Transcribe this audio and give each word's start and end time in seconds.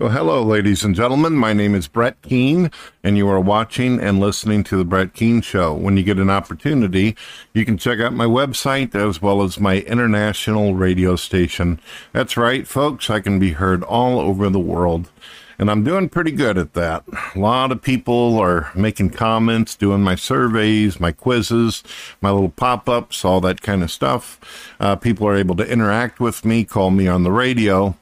Well, 0.00 0.10
hello, 0.10 0.44
ladies 0.44 0.84
and 0.84 0.94
gentlemen. 0.94 1.32
My 1.32 1.52
name 1.52 1.74
is 1.74 1.88
Brett 1.88 2.22
Keane, 2.22 2.70
and 3.02 3.16
you 3.16 3.28
are 3.28 3.40
watching 3.40 3.98
and 3.98 4.20
listening 4.20 4.62
to 4.64 4.76
The 4.76 4.84
Brett 4.84 5.12
Keane 5.12 5.40
Show. 5.40 5.74
When 5.74 5.96
you 5.96 6.04
get 6.04 6.18
an 6.18 6.30
opportunity, 6.30 7.16
you 7.52 7.64
can 7.64 7.76
check 7.76 7.98
out 7.98 8.12
my 8.12 8.24
website 8.24 8.94
as 8.94 9.20
well 9.20 9.42
as 9.42 9.58
my 9.58 9.78
international 9.78 10.76
radio 10.76 11.16
station. 11.16 11.80
That's 12.12 12.36
right, 12.36 12.64
folks, 12.64 13.10
I 13.10 13.18
can 13.18 13.40
be 13.40 13.54
heard 13.54 13.82
all 13.82 14.20
over 14.20 14.48
the 14.48 14.60
world, 14.60 15.10
and 15.58 15.68
I'm 15.68 15.82
doing 15.82 16.08
pretty 16.08 16.30
good 16.30 16.58
at 16.58 16.74
that. 16.74 17.02
A 17.34 17.38
lot 17.40 17.72
of 17.72 17.82
people 17.82 18.38
are 18.38 18.70
making 18.76 19.10
comments, 19.10 19.74
doing 19.74 20.02
my 20.02 20.14
surveys, 20.14 21.00
my 21.00 21.10
quizzes, 21.10 21.82
my 22.20 22.30
little 22.30 22.50
pop 22.50 22.88
ups, 22.88 23.24
all 23.24 23.40
that 23.40 23.62
kind 23.62 23.82
of 23.82 23.90
stuff. 23.90 24.38
Uh, 24.78 24.94
people 24.94 25.26
are 25.26 25.34
able 25.34 25.56
to 25.56 25.68
interact 25.68 26.20
with 26.20 26.44
me, 26.44 26.62
call 26.62 26.92
me 26.92 27.08
on 27.08 27.24
the 27.24 27.32
radio. 27.32 27.96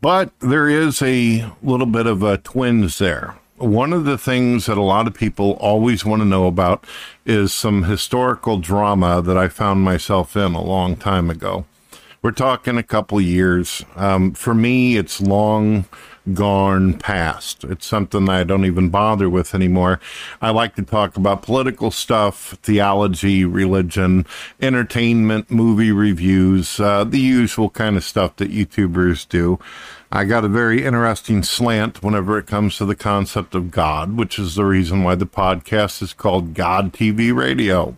But 0.00 0.32
there 0.40 0.68
is 0.68 1.02
a 1.02 1.50
little 1.62 1.86
bit 1.86 2.06
of 2.06 2.22
a 2.22 2.38
twins 2.38 2.98
there. 2.98 3.34
One 3.56 3.92
of 3.92 4.06
the 4.06 4.16
things 4.16 4.64
that 4.66 4.78
a 4.78 4.82
lot 4.82 5.06
of 5.06 5.12
people 5.12 5.52
always 5.60 6.04
want 6.04 6.22
to 6.22 6.26
know 6.26 6.46
about 6.46 6.86
is 7.26 7.52
some 7.52 7.82
historical 7.82 8.58
drama 8.58 9.20
that 9.20 9.36
I 9.36 9.48
found 9.48 9.82
myself 9.82 10.34
in 10.36 10.54
a 10.54 10.62
long 10.62 10.96
time 10.96 11.28
ago. 11.28 11.66
We're 12.22 12.30
talking 12.30 12.78
a 12.78 12.82
couple 12.82 13.20
years. 13.20 13.84
Um, 13.96 14.32
for 14.32 14.54
me, 14.54 14.96
it's 14.96 15.20
long 15.20 15.84
gone 16.34 16.94
past. 16.94 17.64
It's 17.64 17.86
something 17.86 18.28
I 18.28 18.44
don't 18.44 18.64
even 18.64 18.90
bother 18.90 19.28
with 19.28 19.54
anymore. 19.54 20.00
I 20.40 20.50
like 20.50 20.76
to 20.76 20.82
talk 20.82 21.16
about 21.16 21.42
political 21.42 21.90
stuff, 21.90 22.58
theology, 22.62 23.44
religion, 23.44 24.26
entertainment, 24.60 25.50
movie 25.50 25.92
reviews, 25.92 26.78
uh, 26.78 27.04
the 27.04 27.20
usual 27.20 27.70
kind 27.70 27.96
of 27.96 28.04
stuff 28.04 28.36
that 28.36 28.52
YouTubers 28.52 29.28
do. 29.28 29.58
I 30.12 30.24
got 30.24 30.44
a 30.44 30.48
very 30.48 30.84
interesting 30.84 31.42
slant 31.42 32.02
whenever 32.02 32.36
it 32.36 32.46
comes 32.46 32.76
to 32.78 32.84
the 32.84 32.96
concept 32.96 33.54
of 33.54 33.70
God, 33.70 34.16
which 34.16 34.38
is 34.38 34.56
the 34.56 34.64
reason 34.64 35.04
why 35.04 35.14
the 35.14 35.26
podcast 35.26 36.02
is 36.02 36.12
called 36.12 36.54
God 36.54 36.92
TV 36.92 37.34
Radio. 37.34 37.96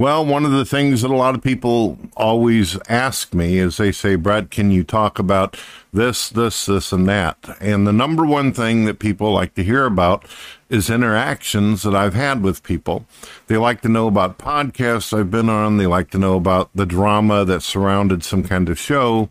Well, 0.00 0.24
one 0.24 0.46
of 0.46 0.52
the 0.52 0.64
things 0.64 1.02
that 1.02 1.10
a 1.10 1.14
lot 1.14 1.34
of 1.34 1.42
people 1.42 1.98
always 2.16 2.78
ask 2.88 3.34
me 3.34 3.58
is 3.58 3.76
they 3.76 3.92
say, 3.92 4.14
Brett, 4.14 4.50
can 4.50 4.70
you 4.70 4.82
talk 4.82 5.18
about 5.18 5.58
this, 5.92 6.30
this, 6.30 6.64
this, 6.64 6.90
and 6.90 7.06
that? 7.06 7.36
And 7.60 7.86
the 7.86 7.92
number 7.92 8.24
one 8.24 8.54
thing 8.54 8.86
that 8.86 8.98
people 8.98 9.30
like 9.30 9.54
to 9.56 9.62
hear 9.62 9.84
about 9.84 10.24
is 10.70 10.88
interactions 10.88 11.82
that 11.82 11.94
I've 11.94 12.14
had 12.14 12.42
with 12.42 12.62
people. 12.62 13.04
They 13.48 13.58
like 13.58 13.82
to 13.82 13.90
know 13.90 14.06
about 14.06 14.38
podcasts 14.38 15.12
I've 15.12 15.30
been 15.30 15.50
on, 15.50 15.76
they 15.76 15.86
like 15.86 16.08
to 16.12 16.18
know 16.18 16.36
about 16.36 16.70
the 16.74 16.86
drama 16.86 17.44
that 17.44 17.62
surrounded 17.62 18.24
some 18.24 18.42
kind 18.42 18.70
of 18.70 18.78
show, 18.78 19.28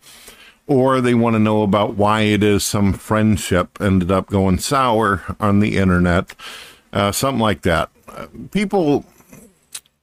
or 0.67 1.01
they 1.01 1.15
want 1.15 1.33
to 1.33 1.39
know 1.39 1.63
about 1.63 1.95
why 1.95 2.21
it 2.21 2.43
is 2.43 2.63
some 2.63 2.93
friendship 2.93 3.81
ended 3.81 4.11
up 4.11 4.27
going 4.27 4.59
sour 4.59 5.35
on 5.39 5.61
the 5.61 5.77
internet, 5.77 6.35
uh, 6.93 7.11
something 7.11 7.41
like 7.41 7.63
that. 7.63 7.89
People 8.51 9.03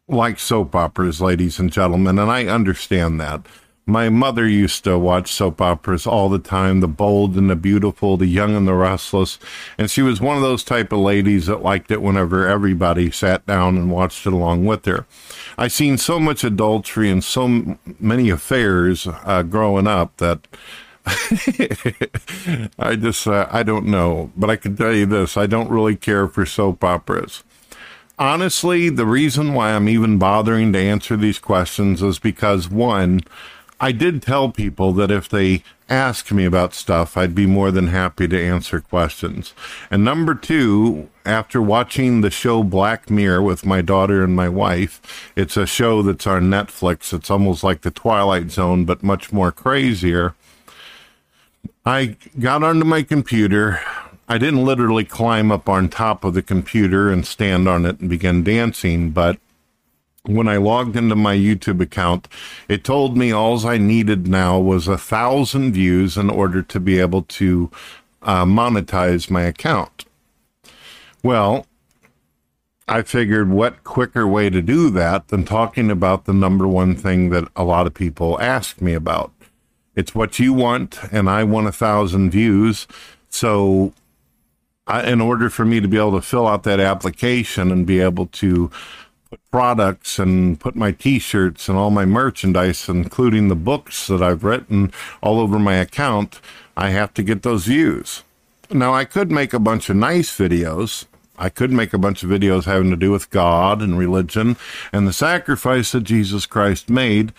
like 0.08 0.38
soap 0.38 0.74
operas, 0.74 1.20
ladies 1.20 1.58
and 1.58 1.72
gentlemen, 1.72 2.18
and 2.18 2.30
I 2.30 2.46
understand 2.46 3.20
that. 3.20 3.46
My 3.88 4.08
mother 4.08 4.48
used 4.48 4.82
to 4.84 4.98
watch 4.98 5.32
soap 5.32 5.60
operas 5.60 6.08
all 6.08 6.28
the 6.28 6.40
time, 6.40 6.80
The 6.80 6.88
Bold 6.88 7.36
and 7.36 7.48
the 7.48 7.54
Beautiful, 7.54 8.16
The 8.16 8.26
Young 8.26 8.56
and 8.56 8.66
the 8.66 8.74
Restless, 8.74 9.38
and 9.78 9.88
she 9.88 10.02
was 10.02 10.20
one 10.20 10.36
of 10.36 10.42
those 10.42 10.64
type 10.64 10.90
of 10.92 10.98
ladies 10.98 11.46
that 11.46 11.62
liked 11.62 11.92
it 11.92 12.02
whenever 12.02 12.48
everybody 12.48 13.12
sat 13.12 13.46
down 13.46 13.76
and 13.76 13.90
watched 13.90 14.26
it 14.26 14.32
along 14.32 14.64
with 14.64 14.86
her. 14.86 15.06
I 15.56 15.68
seen 15.68 15.98
so 15.98 16.18
much 16.18 16.42
adultery 16.42 17.10
and 17.10 17.22
so 17.22 17.78
many 18.00 18.28
affairs 18.28 19.06
uh, 19.06 19.44
growing 19.44 19.86
up 19.86 20.16
that 20.16 20.48
I 22.78 22.96
just 22.96 23.28
uh, 23.28 23.46
I 23.48 23.62
don't 23.62 23.86
know, 23.86 24.32
but 24.36 24.50
I 24.50 24.56
can 24.56 24.74
tell 24.74 24.92
you 24.92 25.06
this: 25.06 25.36
I 25.36 25.46
don't 25.46 25.70
really 25.70 25.94
care 25.94 26.26
for 26.26 26.44
soap 26.44 26.82
operas 26.82 27.44
honestly, 28.18 28.88
the 28.88 29.06
reason 29.06 29.54
why 29.54 29.72
I'm 29.72 29.88
even 29.88 30.18
bothering 30.18 30.72
to 30.72 30.78
answer 30.78 31.16
these 31.16 31.38
questions 31.38 32.02
is 32.02 32.18
because 32.18 32.68
one, 32.68 33.20
I 33.78 33.92
did 33.92 34.22
tell 34.22 34.50
people 34.50 34.92
that 34.94 35.10
if 35.10 35.28
they 35.28 35.62
ask 35.88 36.32
me 36.32 36.44
about 36.44 36.74
stuff, 36.74 37.16
I'd 37.16 37.34
be 37.34 37.46
more 37.46 37.70
than 37.70 37.88
happy 37.88 38.26
to 38.26 38.42
answer 38.42 38.80
questions. 38.80 39.54
And 39.90 40.04
number 40.04 40.34
two, 40.34 41.08
after 41.24 41.60
watching 41.60 42.20
the 42.20 42.30
show 42.30 42.62
Black 42.62 43.10
Mirror 43.10 43.42
with 43.42 43.66
my 43.66 43.82
daughter 43.82 44.24
and 44.24 44.34
my 44.34 44.48
wife, 44.48 45.30
it's 45.36 45.56
a 45.56 45.66
show 45.66 46.02
that's 46.02 46.26
on 46.26 46.44
Netflix. 46.44 47.12
It's 47.12 47.30
almost 47.30 47.62
like 47.62 47.82
the 47.82 47.90
Twilight 47.90 48.50
Zone, 48.50 48.84
but 48.84 49.02
much 49.02 49.32
more 49.32 49.52
crazier. 49.52 50.34
I 51.84 52.16
got 52.40 52.64
onto 52.64 52.84
my 52.84 53.02
computer, 53.02 53.80
I 54.28 54.38
didn't 54.38 54.64
literally 54.64 55.04
climb 55.04 55.52
up 55.52 55.68
on 55.68 55.88
top 55.88 56.24
of 56.24 56.34
the 56.34 56.42
computer 56.42 57.10
and 57.10 57.26
stand 57.26 57.68
on 57.68 57.86
it 57.86 58.00
and 58.00 58.10
begin 58.10 58.42
dancing, 58.42 59.10
but 59.10 59.38
when 60.24 60.48
I 60.48 60.56
logged 60.56 60.96
into 60.96 61.14
my 61.14 61.36
YouTube 61.36 61.80
account, 61.80 62.26
it 62.68 62.82
told 62.82 63.16
me 63.16 63.30
all 63.30 63.64
I 63.66 63.78
needed 63.78 64.26
now 64.26 64.58
was 64.58 64.88
a 64.88 64.98
thousand 64.98 65.72
views 65.72 66.16
in 66.16 66.28
order 66.28 66.62
to 66.62 66.80
be 66.80 66.98
able 66.98 67.22
to 67.22 67.70
uh, 68.22 68.44
monetize 68.44 69.30
my 69.30 69.42
account. 69.42 70.04
Well, 71.22 71.66
I 72.88 73.02
figured 73.02 73.50
what 73.50 73.84
quicker 73.84 74.26
way 74.26 74.50
to 74.50 74.62
do 74.62 74.90
that 74.90 75.28
than 75.28 75.44
talking 75.44 75.90
about 75.90 76.24
the 76.24 76.34
number 76.34 76.66
one 76.66 76.94
thing 76.94 77.30
that 77.30 77.48
a 77.56 77.64
lot 77.64 77.86
of 77.86 77.94
people 77.94 78.40
ask 78.40 78.80
me 78.80 78.94
about. 78.94 79.32
It's 79.94 80.14
what 80.14 80.38
you 80.38 80.52
want, 80.52 80.98
and 81.12 81.28
I 81.30 81.42
want 81.44 81.68
a 81.68 81.72
thousand 81.72 82.30
views. 82.30 82.86
So 83.28 83.92
In 84.88 85.20
order 85.20 85.50
for 85.50 85.64
me 85.64 85.80
to 85.80 85.88
be 85.88 85.96
able 85.96 86.12
to 86.12 86.22
fill 86.22 86.46
out 86.46 86.62
that 86.62 86.78
application 86.78 87.72
and 87.72 87.86
be 87.86 88.00
able 88.00 88.26
to 88.26 88.70
put 89.28 89.40
products 89.50 90.18
and 90.18 90.60
put 90.60 90.76
my 90.76 90.92
t-shirts 90.92 91.68
and 91.68 91.76
all 91.76 91.90
my 91.90 92.04
merchandise 92.04 92.88
including 92.88 93.48
the 93.48 93.56
books 93.56 94.06
that 94.06 94.22
I've 94.22 94.44
written 94.44 94.92
all 95.20 95.40
over 95.40 95.58
my 95.58 95.74
account 95.74 96.40
I 96.76 96.90
have 96.90 97.12
to 97.14 97.24
get 97.24 97.42
those 97.42 97.64
views. 97.64 98.22
Now 98.70 98.94
I 98.94 99.04
could 99.04 99.32
make 99.32 99.52
a 99.52 99.58
bunch 99.58 99.90
of 99.90 99.96
nice 99.96 100.30
videos. 100.30 101.06
I 101.36 101.48
could 101.48 101.72
make 101.72 101.92
a 101.92 101.98
bunch 101.98 102.22
of 102.22 102.30
videos 102.30 102.64
having 102.64 102.90
to 102.90 102.96
do 102.96 103.10
with 103.10 103.30
God 103.30 103.82
and 103.82 103.98
religion 103.98 104.56
and 104.92 105.08
the 105.08 105.12
sacrifice 105.12 105.92
that 105.92 106.04
Jesus 106.04 106.46
Christ 106.46 106.88
made 106.88 107.32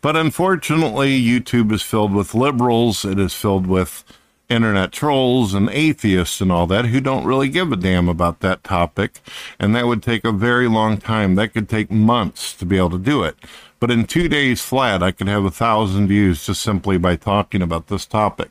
but 0.00 0.16
unfortunately 0.16 1.20
YouTube 1.20 1.72
is 1.72 1.82
filled 1.82 2.14
with 2.14 2.34
liberals. 2.34 3.04
It 3.04 3.18
is 3.18 3.34
filled 3.34 3.66
with 3.66 4.04
internet 4.50 4.92
trolls 4.92 5.54
and 5.54 5.70
atheists 5.70 6.40
and 6.40 6.50
all 6.50 6.66
that 6.66 6.86
who 6.86 7.00
don't 7.00 7.24
really 7.24 7.48
give 7.48 7.72
a 7.72 7.76
damn 7.76 8.08
about 8.08 8.40
that 8.40 8.64
topic. 8.64 9.20
And 9.58 9.74
that 9.74 9.86
would 9.86 10.02
take 10.02 10.24
a 10.24 10.32
very 10.32 10.68
long 10.68 10.98
time. 10.98 11.36
That 11.36 11.54
could 11.54 11.68
take 11.68 11.90
months 11.90 12.52
to 12.54 12.66
be 12.66 12.76
able 12.76 12.90
to 12.90 12.98
do 12.98 13.22
it. 13.22 13.36
But 13.78 13.90
in 13.90 14.04
two 14.04 14.28
days 14.28 14.60
flat, 14.60 15.02
I 15.02 15.12
could 15.12 15.28
have 15.28 15.44
a 15.44 15.50
thousand 15.50 16.08
views 16.08 16.44
just 16.44 16.60
simply 16.60 16.98
by 16.98 17.16
talking 17.16 17.62
about 17.62 17.86
this 17.86 18.04
topic. 18.04 18.50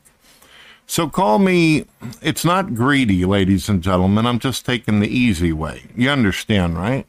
So 0.86 1.08
call 1.08 1.38
me, 1.38 1.86
it's 2.20 2.44
not 2.44 2.74
greedy, 2.74 3.24
ladies 3.24 3.68
and 3.68 3.80
gentlemen. 3.80 4.26
I'm 4.26 4.40
just 4.40 4.66
taking 4.66 4.98
the 4.98 5.08
easy 5.08 5.52
way. 5.52 5.84
You 5.94 6.10
understand, 6.10 6.76
right? 6.76 7.06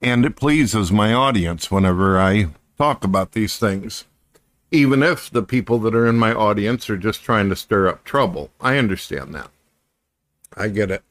And 0.00 0.24
it 0.24 0.36
pleases 0.36 0.90
my 0.90 1.12
audience 1.12 1.70
whenever 1.70 2.18
I 2.18 2.46
talk 2.78 3.04
about 3.04 3.32
these 3.32 3.58
things 3.58 4.06
even 4.70 5.02
if 5.02 5.30
the 5.30 5.42
people 5.42 5.78
that 5.80 5.94
are 5.94 6.06
in 6.06 6.16
my 6.16 6.32
audience 6.32 6.88
are 6.88 6.96
just 6.96 7.22
trying 7.22 7.48
to 7.48 7.56
stir 7.56 7.88
up 7.88 8.04
trouble. 8.04 8.50
I 8.60 8.78
understand 8.78 9.34
that. 9.34 9.50
I 10.56 10.68
get 10.68 10.90
it. 10.90 11.02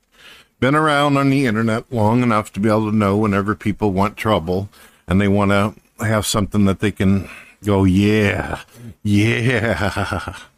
Been 0.59 0.75
around 0.75 1.17
on 1.17 1.29
the 1.29 1.45
internet 1.45 1.91
long 1.91 2.21
enough 2.21 2.51
to 2.53 2.59
be 2.59 2.69
able 2.69 2.89
to 2.91 2.95
know 2.95 3.17
whenever 3.17 3.55
people 3.55 3.91
want 3.91 4.17
trouble 4.17 4.69
and 5.07 5.19
they 5.19 5.27
want 5.27 5.51
to 5.51 6.05
have 6.05 6.25
something 6.25 6.65
that 6.65 6.79
they 6.79 6.91
can 6.91 7.29
go, 7.63 7.83
yeah, 7.83 8.61
yeah. 9.03 10.37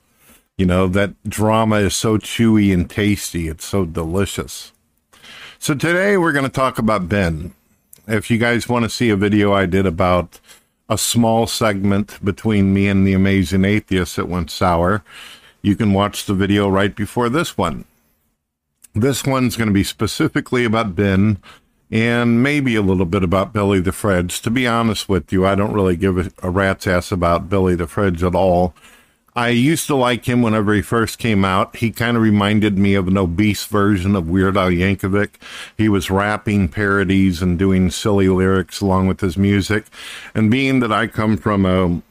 You 0.57 0.67
know, 0.67 0.87
that 0.89 1.15
drama 1.27 1.77
is 1.77 1.95
so 1.95 2.19
chewy 2.19 2.71
and 2.71 2.87
tasty. 2.87 3.47
It's 3.47 3.65
so 3.65 3.83
delicious. 3.83 4.71
So 5.57 5.73
today 5.73 6.17
we're 6.17 6.33
going 6.33 6.45
to 6.45 6.51
talk 6.51 6.77
about 6.77 7.09
Ben. 7.09 7.55
If 8.07 8.29
you 8.29 8.37
guys 8.37 8.69
want 8.69 8.83
to 8.83 8.89
see 8.89 9.09
a 9.09 9.15
video 9.15 9.53
I 9.53 9.65
did 9.65 9.87
about 9.87 10.39
a 10.91 10.97
small 10.97 11.47
segment 11.47 12.23
between 12.23 12.73
me 12.73 12.89
and 12.89 13.07
the 13.07 13.13
amazing 13.13 13.63
atheist 13.63 14.17
that 14.17 14.27
went 14.27 14.51
sour. 14.51 15.01
You 15.61 15.77
can 15.77 15.93
watch 15.93 16.25
the 16.25 16.33
video 16.33 16.67
right 16.67 16.93
before 16.93 17.29
this 17.29 17.57
one. 17.57 17.85
This 18.93 19.23
one's 19.23 19.55
going 19.55 19.69
to 19.69 19.73
be 19.73 19.85
specifically 19.85 20.65
about 20.65 20.93
Ben 20.93 21.37
and 21.89 22.43
maybe 22.43 22.75
a 22.75 22.81
little 22.81 23.05
bit 23.05 23.23
about 23.23 23.53
Billy 23.53 23.79
the 23.79 23.93
Fridge. 23.93 24.41
To 24.41 24.51
be 24.51 24.67
honest 24.67 25.07
with 25.07 25.31
you, 25.31 25.45
I 25.45 25.55
don't 25.55 25.73
really 25.73 25.95
give 25.95 26.33
a, 26.43 26.49
rat's 26.49 26.85
ass 26.85 27.09
about 27.09 27.49
Billy 27.49 27.73
the 27.73 27.87
Fridge 27.87 28.21
at 28.21 28.35
all. 28.35 28.73
I 29.35 29.49
used 29.49 29.87
to 29.87 29.95
like 29.95 30.25
him 30.25 30.41
whenever 30.41 30.73
he 30.73 30.81
first 30.81 31.17
came 31.17 31.45
out. 31.45 31.77
He 31.77 31.91
kind 31.91 32.17
of 32.17 32.23
reminded 32.23 32.77
me 32.77 32.95
of 32.95 33.07
an 33.07 33.17
obese 33.17 33.65
version 33.65 34.15
of 34.15 34.29
Weird 34.29 34.57
Al 34.57 34.69
Yankovic. 34.69 35.35
He 35.77 35.87
was 35.87 36.11
rapping 36.11 36.67
parodies 36.67 37.41
and 37.41 37.57
doing 37.57 37.91
silly 37.91 38.27
lyrics 38.27 38.81
along 38.81 39.07
with 39.07 39.21
his 39.21 39.37
music. 39.37 39.85
And 40.35 40.51
being 40.51 40.81
that 40.81 40.91
I 40.91 41.07
come 41.07 41.37
from 41.37 41.65
a 41.65 42.01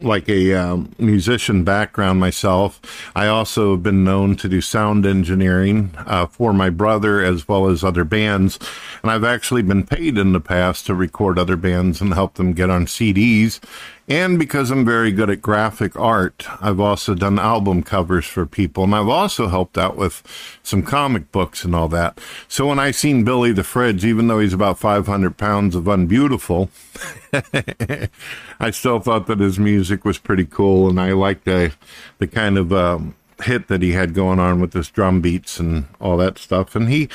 like 0.00 0.28
a 0.28 0.52
um, 0.52 0.92
musician 0.98 1.64
background 1.64 2.20
myself. 2.20 3.10
I 3.14 3.28
also 3.28 3.72
have 3.72 3.82
been 3.82 4.04
known 4.04 4.36
to 4.36 4.48
do 4.48 4.60
sound 4.60 5.06
engineering 5.06 5.94
uh, 5.96 6.26
for 6.26 6.52
my 6.52 6.68
brother 6.68 7.24
as 7.24 7.48
well 7.48 7.66
as 7.66 7.82
other 7.82 8.04
bands. 8.04 8.58
And 9.02 9.10
I've 9.10 9.24
actually 9.24 9.62
been 9.62 9.86
paid 9.86 10.18
in 10.18 10.32
the 10.32 10.40
past 10.40 10.86
to 10.86 10.94
record 10.94 11.38
other 11.38 11.56
bands 11.56 12.00
and 12.00 12.12
help 12.12 12.34
them 12.34 12.52
get 12.52 12.68
on 12.68 12.86
CDs. 12.86 13.58
And 14.08 14.38
because 14.38 14.70
I'm 14.70 14.84
very 14.84 15.10
good 15.10 15.30
at 15.30 15.42
graphic 15.42 15.98
art, 15.98 16.46
I've 16.60 16.78
also 16.78 17.14
done 17.14 17.40
album 17.40 17.82
covers 17.82 18.24
for 18.24 18.46
people. 18.46 18.84
And 18.84 18.94
I've 18.94 19.08
also 19.08 19.48
helped 19.48 19.76
out 19.76 19.96
with 19.96 20.22
some 20.62 20.82
comic 20.82 21.32
books 21.32 21.64
and 21.64 21.74
all 21.74 21.88
that. 21.88 22.20
So 22.46 22.68
when 22.68 22.78
I 22.78 22.92
seen 22.92 23.24
Billy 23.24 23.52
the 23.52 23.64
Fridge, 23.64 24.04
even 24.04 24.28
though 24.28 24.38
he's 24.38 24.52
about 24.52 24.78
500 24.78 25.36
pounds 25.36 25.74
of 25.74 25.88
unbeautiful, 25.88 26.70
I 28.60 28.70
still 28.70 29.00
thought 29.00 29.26
that 29.26 29.40
his 29.40 29.58
music 29.58 30.04
was 30.04 30.18
pretty 30.18 30.44
cool. 30.44 30.88
And 30.88 31.00
I 31.00 31.12
liked 31.12 31.44
the, 31.44 31.72
the 32.18 32.28
kind 32.28 32.58
of, 32.58 32.72
um, 32.72 33.16
hit 33.42 33.68
that 33.68 33.82
he 33.82 33.92
had 33.92 34.14
going 34.14 34.38
on 34.38 34.60
with 34.60 34.72
his 34.72 34.88
drum 34.88 35.20
beats 35.20 35.60
and 35.60 35.86
all 36.00 36.16
that 36.16 36.38
stuff. 36.38 36.74
And 36.74 36.88
he 36.88 37.08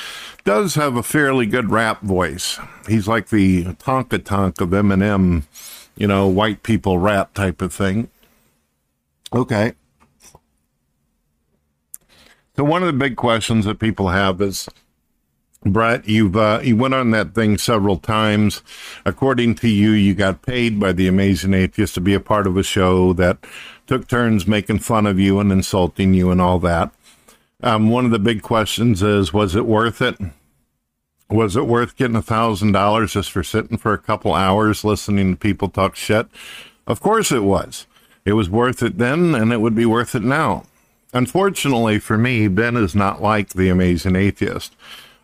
does 0.44 0.76
have 0.76 0.94
a 0.94 1.02
fairly 1.02 1.46
good 1.46 1.70
rap 1.70 2.02
voice. 2.02 2.60
He's 2.86 3.08
like 3.08 3.30
the 3.30 3.64
Tonka 3.64 4.22
Tonk 4.24 4.60
of 4.60 4.68
Eminem 4.68 5.42
you 5.96 6.06
know, 6.06 6.26
white 6.26 6.62
people 6.62 6.98
rap 6.98 7.34
type 7.34 7.62
of 7.62 7.72
thing. 7.72 8.08
Okay. 9.32 9.72
So 12.56 12.64
one 12.64 12.82
of 12.82 12.86
the 12.86 12.92
big 12.92 13.16
questions 13.16 13.64
that 13.64 13.78
people 13.78 14.08
have 14.08 14.40
is, 14.40 14.68
Brett, 15.64 16.08
you've 16.08 16.36
uh, 16.36 16.60
you 16.62 16.76
went 16.76 16.92
on 16.92 17.12
that 17.12 17.34
thing 17.34 17.56
several 17.56 17.96
times. 17.96 18.62
According 19.06 19.54
to 19.56 19.68
you, 19.68 19.92
you 19.92 20.12
got 20.14 20.42
paid 20.42 20.78
by 20.78 20.92
the 20.92 21.08
Amazing 21.08 21.54
Atheist 21.54 21.94
to 21.94 22.00
be 22.00 22.14
a 22.14 22.20
part 22.20 22.46
of 22.46 22.56
a 22.56 22.62
show 22.62 23.12
that 23.14 23.38
took 23.86 24.08
turns 24.08 24.46
making 24.46 24.80
fun 24.80 25.06
of 25.06 25.18
you 25.18 25.38
and 25.38 25.52
insulting 25.52 26.14
you 26.14 26.30
and 26.30 26.40
all 26.40 26.58
that. 26.58 26.92
Um, 27.62 27.90
one 27.90 28.04
of 28.04 28.10
the 28.10 28.18
big 28.18 28.42
questions 28.42 29.02
is, 29.02 29.32
was 29.32 29.54
it 29.54 29.64
worth 29.64 30.02
it? 30.02 30.18
Was 31.32 31.56
it 31.56 31.66
worth 31.66 31.96
getting 31.96 32.16
a 32.16 32.22
thousand 32.22 32.72
dollars 32.72 33.14
just 33.14 33.32
for 33.32 33.42
sitting 33.42 33.78
for 33.78 33.94
a 33.94 33.98
couple 33.98 34.34
hours 34.34 34.84
listening 34.84 35.30
to 35.30 35.36
people 35.38 35.70
talk 35.70 35.96
shit? 35.96 36.26
Of 36.86 37.00
course 37.00 37.32
it 37.32 37.42
was. 37.42 37.86
It 38.26 38.34
was 38.34 38.50
worth 38.50 38.82
it 38.82 38.98
then, 38.98 39.34
and 39.34 39.50
it 39.50 39.62
would 39.62 39.74
be 39.74 39.86
worth 39.86 40.14
it 40.14 40.22
now. 40.22 40.64
Unfortunately 41.14 41.98
for 41.98 42.18
me, 42.18 42.48
Ben 42.48 42.76
is 42.76 42.94
not 42.94 43.22
like 43.22 43.54
the 43.54 43.70
amazing 43.70 44.14
atheist. 44.14 44.76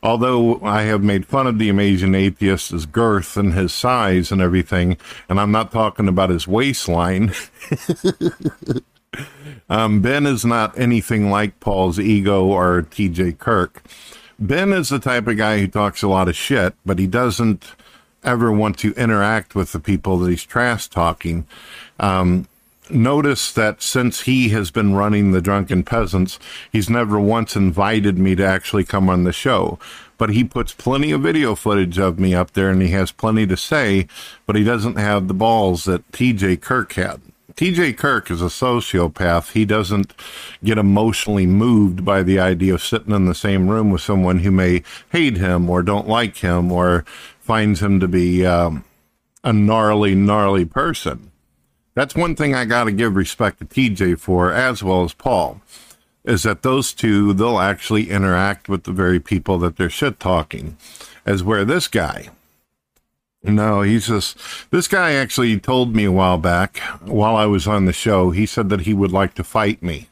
Although 0.02 0.60
I 0.62 0.82
have 0.82 1.02
made 1.02 1.26
fun 1.26 1.46
of 1.46 1.58
the 1.58 1.68
amazing 1.68 2.14
atheist's 2.14 2.86
girth 2.86 3.36
and 3.36 3.52
his 3.52 3.74
size 3.74 4.32
and 4.32 4.40
everything, 4.40 4.96
and 5.28 5.38
I'm 5.38 5.52
not 5.52 5.72
talking 5.72 6.08
about 6.08 6.30
his 6.30 6.48
waistline. 6.48 7.34
um, 9.68 10.00
ben 10.00 10.24
is 10.24 10.46
not 10.46 10.78
anything 10.78 11.28
like 11.28 11.60
Paul's 11.60 12.00
ego 12.00 12.46
or 12.46 12.80
TJ 12.82 13.36
Kirk. 13.36 13.82
Ben 14.38 14.72
is 14.72 14.88
the 14.88 15.00
type 15.00 15.26
of 15.26 15.36
guy 15.36 15.58
who 15.58 15.66
talks 15.66 16.02
a 16.02 16.08
lot 16.08 16.28
of 16.28 16.36
shit, 16.36 16.74
but 16.86 16.98
he 16.98 17.08
doesn't 17.08 17.72
ever 18.22 18.52
want 18.52 18.78
to 18.78 18.92
interact 18.92 19.54
with 19.54 19.72
the 19.72 19.80
people 19.80 20.18
that 20.18 20.30
he's 20.30 20.44
trash 20.44 20.86
talking. 20.86 21.46
Um, 21.98 22.46
notice 22.88 23.52
that 23.52 23.82
since 23.82 24.22
he 24.22 24.50
has 24.50 24.70
been 24.70 24.94
running 24.94 25.32
the 25.32 25.40
Drunken 25.40 25.82
Peasants, 25.82 26.38
he's 26.70 26.88
never 26.88 27.18
once 27.18 27.56
invited 27.56 28.16
me 28.16 28.36
to 28.36 28.44
actually 28.44 28.84
come 28.84 29.10
on 29.10 29.24
the 29.24 29.32
show. 29.32 29.78
But 30.18 30.30
he 30.30 30.44
puts 30.44 30.72
plenty 30.72 31.10
of 31.10 31.22
video 31.22 31.54
footage 31.54 31.98
of 31.98 32.18
me 32.18 32.34
up 32.34 32.52
there 32.52 32.70
and 32.70 32.80
he 32.80 32.88
has 32.88 33.10
plenty 33.10 33.46
to 33.46 33.56
say, 33.56 34.06
but 34.46 34.56
he 34.56 34.64
doesn't 34.64 34.96
have 34.96 35.26
the 35.26 35.34
balls 35.34 35.84
that 35.84 36.10
TJ 36.12 36.60
Kirk 36.60 36.92
had. 36.92 37.20
TJ 37.58 37.96
Kirk 37.96 38.30
is 38.30 38.40
a 38.40 38.44
sociopath. 38.44 39.50
He 39.50 39.64
doesn't 39.64 40.14
get 40.62 40.78
emotionally 40.78 41.44
moved 41.44 42.04
by 42.04 42.22
the 42.22 42.38
idea 42.38 42.74
of 42.74 42.84
sitting 42.84 43.12
in 43.12 43.24
the 43.24 43.34
same 43.34 43.66
room 43.66 43.90
with 43.90 44.00
someone 44.00 44.38
who 44.38 44.52
may 44.52 44.84
hate 45.10 45.38
him 45.38 45.68
or 45.68 45.82
don't 45.82 46.06
like 46.06 46.36
him 46.36 46.70
or 46.70 47.04
finds 47.40 47.82
him 47.82 47.98
to 47.98 48.06
be 48.06 48.46
um, 48.46 48.84
a 49.42 49.52
gnarly, 49.52 50.14
gnarly 50.14 50.64
person. 50.66 51.32
That's 51.94 52.14
one 52.14 52.36
thing 52.36 52.54
I 52.54 52.64
got 52.64 52.84
to 52.84 52.92
give 52.92 53.16
respect 53.16 53.58
to 53.58 53.64
TJ 53.64 54.20
for, 54.20 54.52
as 54.52 54.84
well 54.84 55.02
as 55.02 55.12
Paul, 55.12 55.60
is 56.22 56.44
that 56.44 56.62
those 56.62 56.92
two, 56.92 57.32
they'll 57.32 57.58
actually 57.58 58.08
interact 58.08 58.68
with 58.68 58.84
the 58.84 58.92
very 58.92 59.18
people 59.18 59.58
that 59.58 59.76
they're 59.76 59.90
shit 59.90 60.20
talking. 60.20 60.76
As 61.26 61.42
where 61.42 61.64
this 61.64 61.88
guy, 61.88 62.28
no, 63.42 63.82
he's 63.82 64.08
just 64.08 64.36
this 64.70 64.88
guy 64.88 65.12
actually 65.12 65.58
told 65.60 65.94
me 65.94 66.04
a 66.04 66.12
while 66.12 66.38
back 66.38 66.78
while 67.02 67.36
I 67.36 67.46
was 67.46 67.66
on 67.66 67.84
the 67.84 67.92
show. 67.92 68.30
He 68.30 68.46
said 68.46 68.68
that 68.70 68.82
he 68.82 68.94
would 68.94 69.12
like 69.12 69.34
to 69.34 69.44
fight 69.44 69.82
me. 69.82 70.08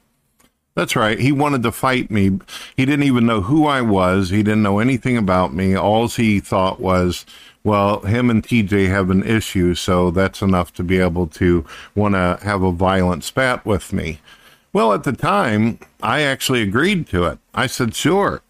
That's 0.74 0.94
right. 0.94 1.18
He 1.18 1.32
wanted 1.32 1.62
to 1.62 1.72
fight 1.72 2.10
me. 2.10 2.38
He 2.76 2.84
didn't 2.84 3.06
even 3.06 3.24
know 3.24 3.40
who 3.40 3.66
I 3.66 3.80
was. 3.80 4.28
He 4.28 4.42
didn't 4.42 4.62
know 4.62 4.78
anything 4.78 5.16
about 5.16 5.54
me. 5.54 5.74
All 5.74 6.06
he 6.06 6.38
thought 6.38 6.80
was, 6.80 7.24
well, 7.64 8.00
him 8.00 8.28
and 8.28 8.42
TJ 8.42 8.88
have 8.88 9.08
an 9.08 9.24
issue, 9.24 9.74
so 9.74 10.10
that's 10.10 10.42
enough 10.42 10.74
to 10.74 10.84
be 10.84 10.98
able 10.98 11.28
to 11.28 11.64
want 11.94 12.14
to 12.14 12.38
have 12.42 12.62
a 12.62 12.72
violent 12.72 13.24
spat 13.24 13.64
with 13.64 13.94
me. 13.94 14.20
Well, 14.74 14.92
at 14.92 15.04
the 15.04 15.14
time, 15.14 15.78
I 16.02 16.20
actually 16.20 16.60
agreed 16.60 17.06
to 17.08 17.24
it. 17.24 17.38
I 17.54 17.66
said, 17.66 17.94
sure 17.94 18.42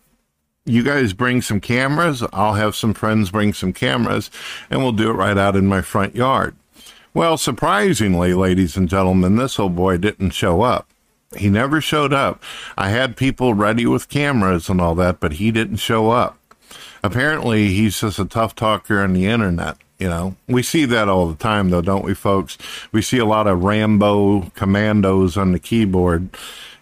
you 0.67 0.83
guys 0.83 1.13
bring 1.13 1.41
some 1.41 1.61
cameras. 1.61 2.23
I'll 2.33 2.55
have 2.55 2.77
some 2.77 2.93
friends 2.93 3.31
bring 3.31 3.55
some 3.55 3.73
cameras, 3.73 4.31
and 4.69 4.83
we'll 4.83 4.93
do 4.93 5.11
it 5.11 5.15
right 5.15 5.39
out 5.39 5.57
in 5.57 5.67
my 5.67 5.81
front 5.81 6.15
yard. 6.15 6.55
Well, 7.15 7.39
surprisingly, 7.39 8.35
ladies 8.35 8.77
and 8.77 8.89
gentlemen, 8.89 9.37
this 9.37 9.59
old 9.59 9.75
boy 9.75 9.97
didn't 9.97 10.31
show 10.31 10.63
up. 10.63 10.91
He 11.37 11.49
never 11.49 11.81
showed 11.81 12.13
up. 12.13 12.43
I 12.77 12.91
had 12.91 13.17
people 13.17 13.55
ready 13.55 13.87
with 13.87 14.09
cameras 14.09 14.69
and 14.69 14.81
all 14.81 14.95
that, 14.97 15.21
but 15.21 15.35
he 15.35 15.51
didn't 15.51 15.79
show 15.79 16.11
up. 16.11 16.39
Apparently, 17.03 17.69
he's 17.69 18.01
just 18.01 18.19
a 18.19 18.25
tough 18.25 18.55
talker 18.55 19.01
on 19.01 19.13
the 19.13 19.27
internet. 19.27 19.79
You 19.99 20.09
know, 20.09 20.37
we 20.47 20.63
see 20.63 20.85
that 20.85 21.09
all 21.09 21.27
the 21.27 21.37
time, 21.37 21.71
though, 21.71 21.81
don't 21.81 22.05
we, 22.05 22.13
folks? 22.13 22.59
We 22.93 23.01
see 23.01 23.19
a 23.19 23.25
lot 23.25 23.47
of 23.47 23.65
Rambo 23.65 24.51
commandos 24.55 25.39
on 25.39 25.53
the 25.53 25.59
keyboard 25.59 26.29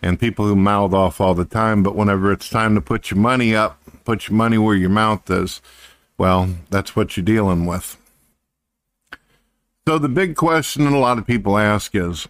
and 0.04 0.20
people 0.20 0.46
who 0.46 0.54
mouth 0.54 0.92
off 0.92 1.18
all 1.18 1.32
the 1.34 1.46
time. 1.46 1.82
But 1.82 1.96
whenever 1.96 2.30
it's 2.30 2.50
time 2.50 2.74
to 2.74 2.80
put 2.82 3.10
your 3.10 3.18
money 3.18 3.56
up, 3.56 3.80
put 4.04 4.28
your 4.28 4.36
money 4.36 4.58
where 4.58 4.76
your 4.76 4.90
mouth 4.90 5.28
is, 5.30 5.62
well, 6.18 6.50
that's 6.68 6.94
what 6.94 7.16
you're 7.16 7.24
dealing 7.24 7.64
with. 7.64 7.96
So 9.88 9.98
the 9.98 10.10
big 10.10 10.36
question 10.36 10.84
that 10.84 10.92
a 10.92 10.98
lot 10.98 11.16
of 11.16 11.26
people 11.26 11.56
ask 11.56 11.94
is 11.94 12.28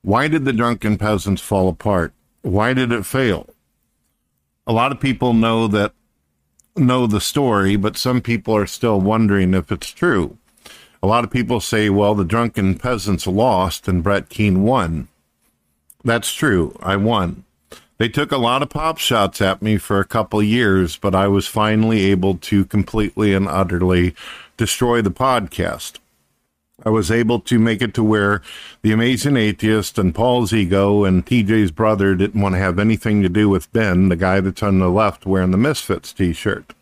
why 0.00 0.28
did 0.28 0.46
the 0.46 0.52
drunken 0.52 0.96
peasants 0.96 1.42
fall 1.42 1.68
apart? 1.68 2.14
Why 2.40 2.72
did 2.72 2.90
it 2.90 3.04
fail? 3.04 3.46
A 4.66 4.72
lot 4.72 4.92
of 4.92 5.00
people 5.00 5.34
know 5.34 5.68
that 5.68 5.92
know 6.74 7.06
the 7.06 7.20
story, 7.20 7.76
but 7.76 7.98
some 7.98 8.22
people 8.22 8.56
are 8.56 8.66
still 8.66 9.00
wondering 9.00 9.52
if 9.52 9.70
it's 9.70 9.90
true. 9.90 10.38
A 11.02 11.06
lot 11.06 11.24
of 11.24 11.30
people 11.30 11.60
say, 11.60 11.90
well, 11.90 12.14
the 12.14 12.24
drunken 12.24 12.78
peasants 12.78 13.26
lost 13.26 13.88
and 13.88 14.02
Brett 14.02 14.30
Keane 14.30 14.62
won. 14.62 15.08
That's 16.06 16.32
true. 16.32 16.78
I 16.80 16.94
won. 16.94 17.42
They 17.98 18.08
took 18.08 18.30
a 18.30 18.36
lot 18.36 18.62
of 18.62 18.68
pop 18.68 18.98
shots 18.98 19.42
at 19.42 19.60
me 19.60 19.76
for 19.76 19.98
a 19.98 20.04
couple 20.04 20.40
years, 20.40 20.96
but 20.96 21.16
I 21.16 21.26
was 21.26 21.48
finally 21.48 22.04
able 22.12 22.36
to 22.36 22.64
completely 22.64 23.34
and 23.34 23.48
utterly 23.48 24.14
destroy 24.56 25.02
the 25.02 25.10
podcast. 25.10 25.98
I 26.84 26.90
was 26.90 27.10
able 27.10 27.40
to 27.40 27.58
make 27.58 27.82
it 27.82 27.92
to 27.94 28.04
where 28.04 28.40
the 28.82 28.92
amazing 28.92 29.36
atheist 29.36 29.98
and 29.98 30.14
Paul's 30.14 30.52
ego 30.52 31.02
and 31.02 31.26
TJ's 31.26 31.72
brother 31.72 32.14
didn't 32.14 32.40
want 32.40 32.54
to 32.54 32.60
have 32.60 32.78
anything 32.78 33.20
to 33.22 33.28
do 33.28 33.48
with 33.48 33.72
Ben, 33.72 34.08
the 34.08 34.14
guy 34.14 34.38
that's 34.38 34.62
on 34.62 34.78
the 34.78 34.88
left 34.88 35.26
wearing 35.26 35.50
the 35.50 35.56
Misfits 35.56 36.12
t 36.12 36.32
shirt. 36.32 36.72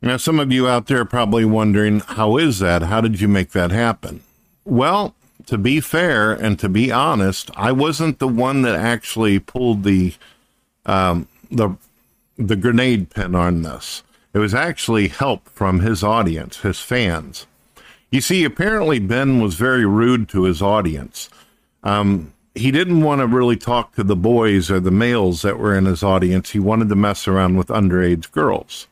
Now, 0.00 0.16
some 0.16 0.40
of 0.40 0.50
you 0.50 0.66
out 0.66 0.86
there 0.86 1.00
are 1.00 1.04
probably 1.04 1.44
wondering, 1.44 2.00
how 2.00 2.38
is 2.38 2.58
that? 2.60 2.84
How 2.84 3.02
did 3.02 3.20
you 3.20 3.28
make 3.28 3.50
that 3.50 3.70
happen? 3.70 4.22
Well, 4.64 5.14
to 5.50 5.58
be 5.58 5.80
fair 5.80 6.30
and 6.32 6.60
to 6.60 6.68
be 6.68 6.92
honest, 6.92 7.50
I 7.56 7.72
wasn't 7.72 8.20
the 8.20 8.28
one 8.28 8.62
that 8.62 8.76
actually 8.76 9.40
pulled 9.40 9.82
the 9.82 10.14
um, 10.86 11.26
the 11.50 11.70
the 12.36 12.54
grenade 12.54 13.10
pin 13.10 13.34
on 13.34 13.62
this. 13.62 14.04
It 14.32 14.38
was 14.38 14.54
actually 14.54 15.08
help 15.08 15.48
from 15.48 15.80
his 15.80 16.04
audience, 16.04 16.58
his 16.58 16.78
fans. 16.78 17.48
You 18.12 18.20
see, 18.20 18.44
apparently 18.44 19.00
Ben 19.00 19.42
was 19.42 19.56
very 19.56 19.84
rude 19.84 20.28
to 20.28 20.44
his 20.44 20.62
audience. 20.62 21.28
Um, 21.82 22.32
he 22.54 22.70
didn't 22.70 23.02
want 23.02 23.20
to 23.20 23.26
really 23.26 23.56
talk 23.56 23.96
to 23.96 24.04
the 24.04 24.14
boys 24.14 24.70
or 24.70 24.78
the 24.78 24.92
males 24.92 25.42
that 25.42 25.58
were 25.58 25.76
in 25.76 25.86
his 25.86 26.04
audience. 26.04 26.50
He 26.50 26.60
wanted 26.60 26.88
to 26.90 26.94
mess 26.96 27.26
around 27.26 27.56
with 27.56 27.66
underage 27.66 28.30
girls 28.30 28.86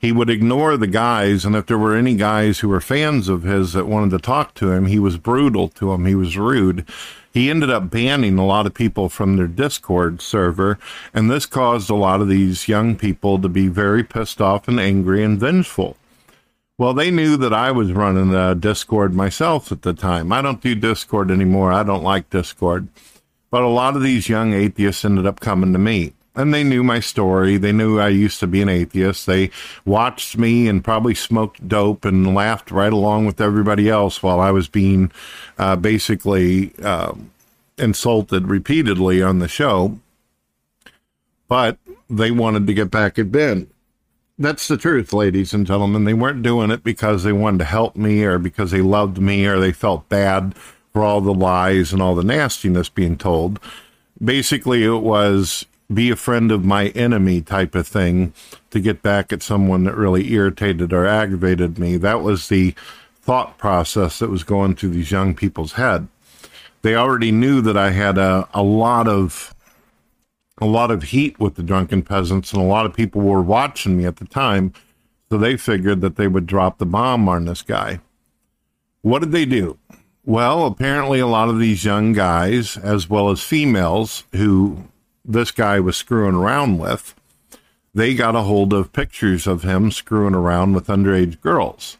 he 0.00 0.12
would 0.12 0.30
ignore 0.30 0.76
the 0.76 0.86
guys. 0.86 1.44
And 1.44 1.56
if 1.56 1.66
there 1.66 1.78
were 1.78 1.96
any 1.96 2.14
guys 2.14 2.58
who 2.58 2.68
were 2.68 2.80
fans 2.80 3.28
of 3.28 3.42
his 3.42 3.72
that 3.72 3.86
wanted 3.86 4.10
to 4.10 4.18
talk 4.18 4.54
to 4.54 4.70
him, 4.70 4.86
he 4.86 4.98
was 4.98 5.18
brutal 5.18 5.68
to 5.70 5.90
them. 5.90 6.06
He 6.06 6.14
was 6.14 6.36
rude. 6.36 6.86
He 7.32 7.50
ended 7.50 7.70
up 7.70 7.90
banning 7.90 8.38
a 8.38 8.46
lot 8.46 8.66
of 8.66 8.72
people 8.72 9.08
from 9.08 9.36
their 9.36 9.46
Discord 9.46 10.22
server. 10.22 10.78
And 11.12 11.30
this 11.30 11.44
caused 11.44 11.90
a 11.90 11.94
lot 11.94 12.20
of 12.20 12.28
these 12.28 12.68
young 12.68 12.96
people 12.96 13.38
to 13.40 13.48
be 13.48 13.68
very 13.68 14.02
pissed 14.02 14.40
off 14.40 14.68
and 14.68 14.80
angry 14.80 15.22
and 15.22 15.38
vengeful. 15.38 15.96
Well, 16.78 16.92
they 16.92 17.10
knew 17.10 17.36
that 17.38 17.54
I 17.54 17.72
was 17.72 17.92
running 17.92 18.34
a 18.34 18.54
Discord 18.54 19.14
myself 19.14 19.72
at 19.72 19.82
the 19.82 19.94
time. 19.94 20.30
I 20.30 20.42
don't 20.42 20.60
do 20.60 20.74
Discord 20.74 21.30
anymore. 21.30 21.72
I 21.72 21.82
don't 21.82 22.02
like 22.02 22.28
Discord. 22.28 22.88
But 23.50 23.62
a 23.62 23.68
lot 23.68 23.96
of 23.96 24.02
these 24.02 24.28
young 24.28 24.52
atheists 24.52 25.04
ended 25.04 25.26
up 25.26 25.40
coming 25.40 25.72
to 25.72 25.78
me. 25.78 26.12
And 26.36 26.52
they 26.52 26.62
knew 26.62 26.84
my 26.84 27.00
story. 27.00 27.56
They 27.56 27.72
knew 27.72 27.98
I 27.98 28.08
used 28.08 28.40
to 28.40 28.46
be 28.46 28.60
an 28.60 28.68
atheist. 28.68 29.24
They 29.24 29.50
watched 29.86 30.36
me 30.36 30.68
and 30.68 30.84
probably 30.84 31.14
smoked 31.14 31.66
dope 31.66 32.04
and 32.04 32.34
laughed 32.34 32.70
right 32.70 32.92
along 32.92 33.24
with 33.24 33.40
everybody 33.40 33.88
else 33.88 34.22
while 34.22 34.38
I 34.38 34.50
was 34.50 34.68
being 34.68 35.10
uh, 35.58 35.76
basically 35.76 36.72
uh, 36.82 37.14
insulted 37.78 38.48
repeatedly 38.48 39.22
on 39.22 39.38
the 39.38 39.48
show. 39.48 39.98
But 41.48 41.78
they 42.10 42.30
wanted 42.30 42.66
to 42.66 42.74
get 42.74 42.90
back 42.90 43.18
at 43.18 43.32
Ben. 43.32 43.68
That's 44.38 44.68
the 44.68 44.76
truth, 44.76 45.14
ladies 45.14 45.54
and 45.54 45.66
gentlemen. 45.66 46.04
They 46.04 46.12
weren't 46.12 46.42
doing 46.42 46.70
it 46.70 46.84
because 46.84 47.22
they 47.22 47.32
wanted 47.32 47.58
to 47.58 47.64
help 47.64 47.96
me 47.96 48.22
or 48.24 48.38
because 48.38 48.70
they 48.70 48.82
loved 48.82 49.18
me 49.18 49.46
or 49.46 49.58
they 49.58 49.72
felt 49.72 50.10
bad 50.10 50.54
for 50.92 51.02
all 51.02 51.22
the 51.22 51.32
lies 51.32 51.92
and 51.94 52.02
all 52.02 52.14
the 52.14 52.22
nastiness 52.22 52.90
being 52.90 53.16
told. 53.16 53.58
Basically, 54.22 54.84
it 54.84 55.00
was 55.00 55.64
be 55.92 56.10
a 56.10 56.16
friend 56.16 56.50
of 56.50 56.64
my 56.64 56.88
enemy 56.88 57.40
type 57.40 57.74
of 57.74 57.86
thing 57.86 58.32
to 58.70 58.80
get 58.80 59.02
back 59.02 59.32
at 59.32 59.42
someone 59.42 59.84
that 59.84 59.96
really 59.96 60.32
irritated 60.32 60.92
or 60.92 61.06
aggravated 61.06 61.78
me. 61.78 61.96
That 61.96 62.22
was 62.22 62.48
the 62.48 62.74
thought 63.20 63.58
process 63.58 64.18
that 64.18 64.30
was 64.30 64.44
going 64.44 64.74
through 64.74 64.90
these 64.90 65.10
young 65.10 65.34
people's 65.34 65.72
head. 65.72 66.08
They 66.82 66.94
already 66.94 67.32
knew 67.32 67.60
that 67.62 67.76
I 67.76 67.90
had 67.90 68.18
a, 68.18 68.48
a 68.54 68.62
lot 68.62 69.08
of 69.08 69.52
a 70.58 70.66
lot 70.66 70.90
of 70.90 71.02
heat 71.02 71.38
with 71.38 71.56
the 71.56 71.62
drunken 71.62 72.02
peasants, 72.02 72.52
and 72.52 72.62
a 72.62 72.64
lot 72.64 72.86
of 72.86 72.94
people 72.94 73.20
were 73.20 73.42
watching 73.42 73.96
me 73.96 74.06
at 74.06 74.16
the 74.16 74.24
time. 74.24 74.72
So 75.28 75.36
they 75.36 75.56
figured 75.56 76.00
that 76.00 76.16
they 76.16 76.28
would 76.28 76.46
drop 76.46 76.78
the 76.78 76.86
bomb 76.86 77.28
on 77.28 77.44
this 77.44 77.60
guy. 77.60 78.00
What 79.02 79.18
did 79.18 79.32
they 79.32 79.44
do? 79.44 79.76
Well, 80.24 80.66
apparently, 80.66 81.20
a 81.20 81.26
lot 81.26 81.48
of 81.48 81.58
these 81.58 81.84
young 81.84 82.12
guys, 82.12 82.76
as 82.76 83.10
well 83.10 83.28
as 83.30 83.42
females 83.42 84.24
who 84.32 84.84
this 85.26 85.50
guy 85.50 85.80
was 85.80 85.96
screwing 85.96 86.34
around 86.34 86.78
with, 86.78 87.14
they 87.94 88.14
got 88.14 88.36
a 88.36 88.42
hold 88.42 88.72
of 88.72 88.92
pictures 88.92 89.46
of 89.46 89.62
him 89.62 89.90
screwing 89.90 90.34
around 90.34 90.74
with 90.74 90.86
underage 90.86 91.40
girls. 91.40 91.96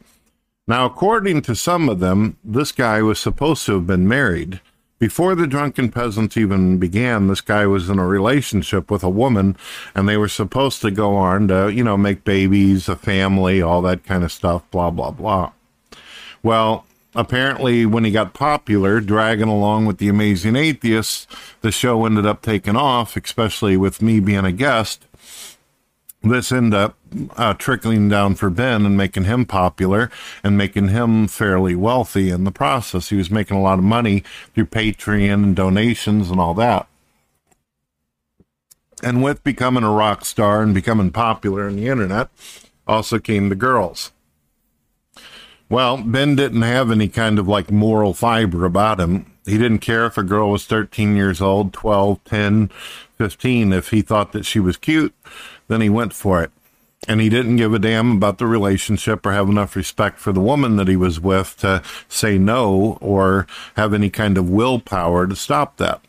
Now, 0.68 0.84
according 0.84 1.42
to 1.42 1.54
some 1.54 1.88
of 1.88 2.00
them, 2.00 2.36
this 2.44 2.72
guy 2.72 3.02
was 3.02 3.18
supposed 3.18 3.66
to 3.66 3.74
have 3.74 3.86
been 3.86 4.08
married 4.08 4.60
before 4.98 5.34
the 5.34 5.46
drunken 5.46 5.90
peasants 5.90 6.36
even 6.36 6.78
began, 6.78 7.26
this 7.26 7.42
guy 7.42 7.66
was 7.66 7.90
in 7.90 7.98
a 7.98 8.06
relationship 8.06 8.90
with 8.90 9.02
a 9.02 9.10
woman, 9.10 9.56
and 9.94 10.08
they 10.08 10.16
were 10.16 10.28
supposed 10.28 10.80
to 10.80 10.90
go 10.90 11.16
on 11.16 11.48
to, 11.48 11.70
you 11.70 11.84
know, 11.84 11.98
make 11.98 12.24
babies, 12.24 12.88
a 12.88 12.96
family, 12.96 13.60
all 13.60 13.82
that 13.82 14.04
kind 14.04 14.24
of 14.24 14.32
stuff, 14.32 14.62
blah, 14.70 14.90
blah, 14.90 15.10
blah. 15.10 15.52
Well, 16.42 16.85
apparently, 17.16 17.86
when 17.86 18.04
he 18.04 18.10
got 18.10 18.34
popular, 18.34 19.00
dragging 19.00 19.48
along 19.48 19.86
with 19.86 19.98
the 19.98 20.08
amazing 20.08 20.54
atheists, 20.54 21.26
the 21.62 21.72
show 21.72 22.06
ended 22.06 22.26
up 22.26 22.42
taking 22.42 22.76
off, 22.76 23.16
especially 23.16 23.76
with 23.76 24.00
me 24.00 24.20
being 24.20 24.44
a 24.44 24.52
guest 24.52 25.06
this 26.30 26.52
ended 26.52 26.74
up 26.74 26.96
uh, 27.36 27.54
trickling 27.54 28.08
down 28.08 28.34
for 28.34 28.50
Ben 28.50 28.84
and 28.84 28.96
making 28.96 29.24
him 29.24 29.44
popular 29.44 30.10
and 30.42 30.56
making 30.56 30.88
him 30.88 31.28
fairly 31.28 31.74
wealthy 31.74 32.30
in 32.30 32.44
the 32.44 32.50
process. 32.50 33.10
He 33.10 33.16
was 33.16 33.30
making 33.30 33.56
a 33.56 33.62
lot 33.62 33.78
of 33.78 33.84
money 33.84 34.24
through 34.54 34.66
Patreon 34.66 35.32
and 35.32 35.56
donations 35.56 36.30
and 36.30 36.40
all 36.40 36.54
that. 36.54 36.88
And 39.02 39.22
with 39.22 39.44
becoming 39.44 39.84
a 39.84 39.90
rock 39.90 40.24
star 40.24 40.62
and 40.62 40.74
becoming 40.74 41.10
popular 41.10 41.68
on 41.68 41.76
the 41.76 41.88
internet, 41.88 42.28
also 42.86 43.18
came 43.18 43.48
the 43.48 43.54
girls. 43.54 44.12
Well, 45.68 45.96
Ben 45.96 46.36
didn't 46.36 46.62
have 46.62 46.90
any 46.90 47.08
kind 47.08 47.38
of 47.38 47.48
like 47.48 47.70
moral 47.70 48.14
fiber 48.14 48.64
about 48.64 49.00
him. 49.00 49.32
He 49.46 49.58
didn't 49.58 49.78
care 49.78 50.06
if 50.06 50.16
a 50.16 50.22
girl 50.22 50.50
was 50.50 50.64
13 50.64 51.16
years 51.16 51.40
old, 51.40 51.72
12, 51.72 52.22
10, 52.24 52.70
15. 53.18 53.72
If 53.72 53.90
he 53.90 54.02
thought 54.02 54.32
that 54.32 54.44
she 54.44 54.60
was 54.60 54.76
cute, 54.76 55.14
then 55.68 55.80
he 55.80 55.88
went 55.88 56.12
for 56.12 56.42
it. 56.42 56.52
And 57.08 57.20
he 57.20 57.28
didn't 57.28 57.56
give 57.56 57.74
a 57.74 57.78
damn 57.78 58.12
about 58.12 58.38
the 58.38 58.46
relationship 58.46 59.24
or 59.24 59.32
have 59.32 59.48
enough 59.48 59.76
respect 59.76 60.18
for 60.18 60.32
the 60.32 60.40
woman 60.40 60.76
that 60.76 60.88
he 60.88 60.96
was 60.96 61.20
with 61.20 61.56
to 61.58 61.82
say 62.08 62.38
no 62.38 62.98
or 63.00 63.46
have 63.76 63.92
any 63.92 64.10
kind 64.10 64.38
of 64.38 64.50
willpower 64.50 65.26
to 65.26 65.36
stop 65.36 65.76
that. 65.76 66.00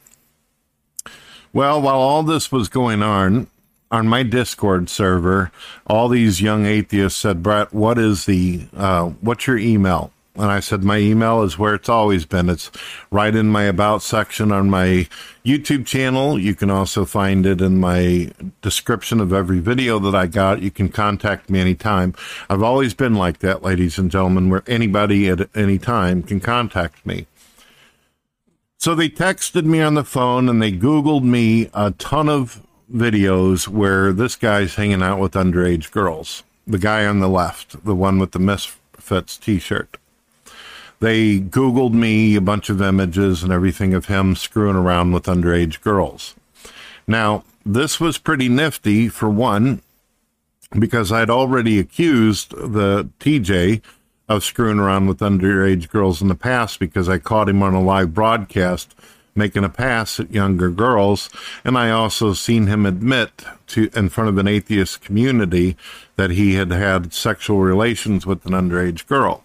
Well, 1.53 1.81
while 1.81 1.99
all 1.99 2.23
this 2.23 2.51
was 2.51 2.69
going 2.69 3.03
on, 3.03 3.47
on 3.91 4.07
my 4.07 4.23
Discord 4.23 4.89
server, 4.89 5.51
all 5.85 6.09
these 6.09 6.41
young 6.41 6.65
atheists 6.65 7.19
said, 7.19 7.41
Brett, 7.41 7.73
what 7.73 7.97
is 7.97 8.25
the, 8.25 8.67
uh, 8.75 9.05
what's 9.21 9.47
your 9.47 9.57
email? 9.57 10.11
And 10.35 10.51
I 10.51 10.59
said, 10.59 10.83
my 10.83 10.97
email 10.97 11.41
is 11.41 11.57
where 11.57 11.73
it's 11.73 11.89
always 11.89 12.25
been. 12.25 12.47
It's 12.47 12.69
right 13.09 13.33
in 13.33 13.47
my 13.47 13.63
about 13.63 14.03
section 14.03 14.51
on 14.51 14.69
my 14.69 15.07
YouTube 15.43 15.87
channel. 15.87 16.37
You 16.37 16.53
can 16.53 16.69
also 16.69 17.05
find 17.05 17.43
it 17.45 17.59
in 17.59 17.79
my 17.79 18.31
description 18.61 19.19
of 19.19 19.33
every 19.33 19.59
video 19.59 19.97
that 19.97 20.13
I 20.13 20.27
got. 20.27 20.61
You 20.61 20.69
can 20.69 20.89
contact 20.89 21.49
me 21.49 21.59
anytime. 21.59 22.13
I've 22.51 22.61
always 22.61 22.93
been 22.93 23.15
like 23.15 23.39
that, 23.39 23.63
ladies 23.63 23.97
and 23.97 24.11
gentlemen, 24.11 24.51
where 24.51 24.63
anybody 24.67 25.27
at 25.27 25.49
any 25.55 25.79
time 25.79 26.21
can 26.21 26.39
contact 26.39 27.03
me. 27.03 27.25
So 28.77 28.93
they 28.93 29.09
texted 29.09 29.65
me 29.65 29.81
on 29.81 29.95
the 29.95 30.03
phone 30.03 30.47
and 30.49 30.61
they 30.61 30.71
Googled 30.71 31.23
me 31.23 31.71
a 31.73 31.91
ton 31.91 32.29
of 32.29 32.61
videos 32.93 33.67
where 33.67 34.13
this 34.13 34.35
guy's 34.35 34.75
hanging 34.75 35.03
out 35.03 35.19
with 35.19 35.33
underage 35.33 35.91
girls. 35.91 36.43
The 36.65 36.79
guy 36.79 37.05
on 37.05 37.19
the 37.19 37.29
left, 37.29 37.85
the 37.85 37.95
one 37.95 38.19
with 38.19 38.31
the 38.31 38.39
Misfits 38.39 39.37
t 39.37 39.59
shirt 39.59 39.97
they 40.99 41.39
Googled 41.39 41.93
me 41.93 42.35
a 42.35 42.41
bunch 42.41 42.69
of 42.69 42.81
images 42.81 43.43
and 43.43 43.51
everything 43.51 43.93
of 43.93 44.05
him 44.05 44.35
screwing 44.35 44.75
around 44.75 45.11
with 45.11 45.25
underage 45.25 45.81
girls. 45.81 46.35
Now, 47.05 47.43
this 47.65 47.99
was 47.99 48.17
pretty 48.17 48.49
nifty 48.49 49.07
for 49.09 49.29
one, 49.29 49.81
because 50.77 51.11
I'd 51.11 51.29
already 51.29 51.79
accused 51.79 52.51
the 52.51 53.09
TJ 53.19 53.81
of 54.27 54.43
screwing 54.43 54.79
around 54.79 55.07
with 55.07 55.19
underage 55.19 55.89
girls 55.89 56.21
in 56.21 56.27
the 56.27 56.35
past 56.35 56.79
because 56.79 57.07
I 57.07 57.17
caught 57.17 57.47
him 57.47 57.63
on 57.63 57.73
a 57.73 57.81
live 57.81 58.13
broadcast 58.13 58.93
making 59.37 59.63
a 59.63 59.69
pass 59.69 60.19
at 60.19 60.31
younger 60.31 60.69
girls. 60.69 61.29
And 61.63 61.77
I 61.77 61.91
also 61.91 62.33
seen 62.33 62.67
him 62.67 62.85
admit 62.85 63.43
to 63.67 63.89
in 63.95 64.09
front 64.09 64.29
of 64.29 64.37
an 64.37 64.47
atheist 64.47 65.01
community 65.01 65.77
that 66.15 66.31
he 66.31 66.55
had 66.55 66.71
had 66.71 67.13
sexual 67.13 67.59
relations 67.59 68.25
with 68.25 68.45
an 68.45 68.53
underage 68.53 69.07
girl. 69.07 69.43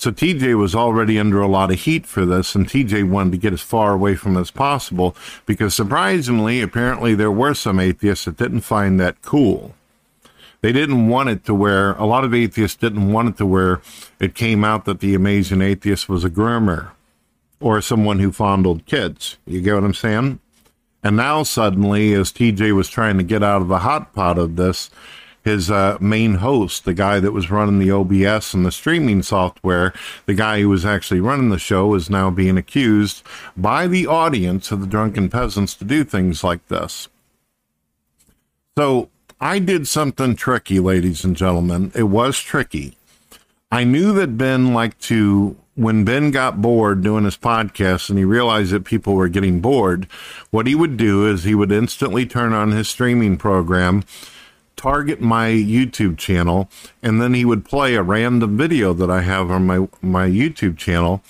So 0.00 0.10
TJ 0.10 0.58
was 0.58 0.74
already 0.74 1.18
under 1.18 1.42
a 1.42 1.46
lot 1.46 1.70
of 1.70 1.80
heat 1.80 2.06
for 2.06 2.24
this, 2.24 2.54
and 2.54 2.66
TJ 2.66 3.10
wanted 3.10 3.32
to 3.32 3.36
get 3.36 3.52
as 3.52 3.60
far 3.60 3.92
away 3.92 4.14
from 4.14 4.34
as 4.38 4.50
possible 4.50 5.14
because 5.44 5.74
surprisingly, 5.74 6.62
apparently, 6.62 7.14
there 7.14 7.30
were 7.30 7.52
some 7.52 7.78
atheists 7.78 8.24
that 8.24 8.38
didn't 8.38 8.62
find 8.62 8.98
that 8.98 9.20
cool. 9.20 9.74
They 10.62 10.72
didn't 10.72 11.08
want 11.08 11.28
it 11.28 11.44
to 11.44 11.54
where 11.54 11.92
a 11.92 12.06
lot 12.06 12.24
of 12.24 12.32
atheists 12.32 12.78
didn't 12.78 13.12
want 13.12 13.28
it 13.28 13.36
to 13.38 13.46
where 13.46 13.82
it 14.18 14.34
came 14.34 14.64
out 14.64 14.86
that 14.86 15.00
the 15.00 15.14
amazing 15.14 15.60
atheist 15.60 16.08
was 16.08 16.24
a 16.24 16.30
groomer 16.30 16.92
or 17.60 17.80
someone 17.80 18.18
who 18.18 18.32
fondled 18.32 18.86
kids. 18.86 19.36
You 19.46 19.60
get 19.60 19.74
what 19.74 19.84
I'm 19.84 19.94
saying? 19.94 20.40
And 21.02 21.16
now 21.16 21.42
suddenly, 21.42 22.12
as 22.14 22.32
TJ 22.32 22.74
was 22.74 22.88
trying 22.88 23.18
to 23.18 23.24
get 23.24 23.42
out 23.42 23.62
of 23.62 23.68
the 23.68 23.78
hot 23.78 24.12
pot 24.14 24.38
of 24.38 24.56
this, 24.56 24.90
his 25.42 25.70
uh, 25.70 25.96
main 26.00 26.34
host, 26.34 26.84
the 26.84 26.92
guy 26.92 27.20
that 27.20 27.32
was 27.32 27.50
running 27.50 27.78
the 27.78 27.90
OBS 27.90 28.52
and 28.52 28.66
the 28.66 28.72
streaming 28.72 29.22
software, 29.22 29.94
the 30.26 30.34
guy 30.34 30.60
who 30.60 30.68
was 30.68 30.84
actually 30.84 31.20
running 31.20 31.48
the 31.48 31.58
show, 31.58 31.94
is 31.94 32.10
now 32.10 32.28
being 32.30 32.58
accused 32.58 33.22
by 33.56 33.86
the 33.86 34.06
audience 34.06 34.70
of 34.70 34.80
the 34.80 34.86
drunken 34.86 35.30
peasants 35.30 35.74
to 35.74 35.84
do 35.84 36.04
things 36.04 36.44
like 36.44 36.66
this. 36.68 37.08
So 38.76 39.08
I 39.40 39.58
did 39.58 39.88
something 39.88 40.36
tricky, 40.36 40.80
ladies 40.80 41.24
and 41.24 41.34
gentlemen. 41.34 41.92
It 41.94 42.04
was 42.04 42.38
tricky. 42.38 42.96
I 43.72 43.84
knew 43.84 44.12
that 44.14 44.36
Ben 44.36 44.74
liked 44.74 45.00
to 45.04 45.56
when 45.80 46.04
Ben 46.04 46.30
got 46.30 46.60
bored 46.60 47.02
doing 47.02 47.24
his 47.24 47.38
podcast 47.38 48.10
and 48.10 48.18
he 48.18 48.24
realized 48.24 48.70
that 48.72 48.84
people 48.84 49.14
were 49.14 49.28
getting 49.28 49.60
bored, 49.60 50.06
what 50.50 50.66
he 50.66 50.74
would 50.74 50.96
do 50.98 51.26
is 51.26 51.44
he 51.44 51.54
would 51.54 51.72
instantly 51.72 52.26
turn 52.26 52.52
on 52.52 52.72
his 52.72 52.88
streaming 52.88 53.36
program 53.38 54.04
target 54.76 55.20
my 55.20 55.48
YouTube 55.48 56.16
channel, 56.16 56.70
and 57.02 57.20
then 57.20 57.34
he 57.34 57.44
would 57.44 57.66
play 57.66 57.94
a 57.94 58.02
random 58.02 58.56
video 58.56 58.94
that 58.94 59.10
I 59.10 59.20
have 59.20 59.50
on 59.50 59.66
my 59.66 59.88
my 60.00 60.26
YouTube 60.26 60.78
channel, 60.78 61.22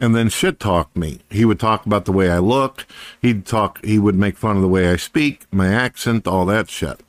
and 0.00 0.14
then 0.14 0.30
shit 0.30 0.58
talk 0.58 0.96
me. 0.96 1.20
He 1.30 1.44
would 1.44 1.60
talk 1.60 1.84
about 1.84 2.06
the 2.06 2.12
way 2.12 2.30
I 2.30 2.38
look. 2.38 2.86
He'd 3.20 3.44
talk. 3.44 3.84
He 3.84 3.98
would 3.98 4.16
make 4.16 4.38
fun 4.38 4.56
of 4.56 4.62
the 4.62 4.68
way 4.68 4.88
I 4.90 4.96
speak, 4.96 5.44
my 5.50 5.68
accent, 5.68 6.26
all 6.26 6.46
that 6.46 6.70
shit. 6.70 7.00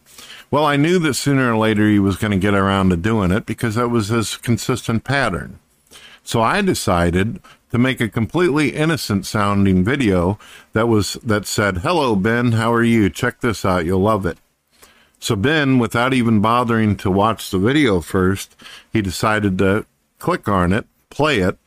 Well, 0.52 0.66
I 0.66 0.75
knew 0.75 1.00
that 1.00 1.16
sooner 1.16 1.54
or 1.54 1.58
later 1.58 1.90
he 1.90 2.00
was 2.00 2.18
going 2.18 2.32
to 2.32 2.38
get 2.38 2.54
around 2.54 2.90
to 2.90 2.98
doing 2.98 3.32
it 3.32 3.46
because 3.46 3.75
that 3.75 3.90
was 3.90 4.10
his 4.10 4.38
consistent 4.38 5.04
pattern. 5.04 5.60
So 6.25 6.41
I 6.41 6.62
decided 6.62 7.39
to 7.72 7.77
make 7.77 8.01
a 8.01 8.10
completely 8.10 8.70
innocent 8.70 9.27
sounding 9.27 9.84
video 9.84 10.39
that 10.74 10.88
was 10.88 11.13
that 11.24 11.46
said, 11.46 11.77
"Hello 11.77 12.15
Ben, 12.15 12.53
how 12.53 12.74
are 12.74 12.84
you? 12.84 13.10
Check 13.10 13.41
this 13.41 13.63
out, 13.63 13.86
you'll 13.86 14.01
love 14.01 14.25
it." 14.25 14.39
So 15.20 15.36
Ben, 15.36 15.77
without 15.77 16.13
even 16.13 16.41
bothering 16.41 16.98
to 16.98 17.12
watch 17.12 17.51
the 17.51 17.60
video 17.60 18.01
first, 18.01 18.55
he 18.91 19.01
decided 19.01 19.60
to 19.60 19.86
click 20.17 20.50
on 20.50 20.74
it, 20.74 20.88
play 21.12 21.39
it, 21.39 21.60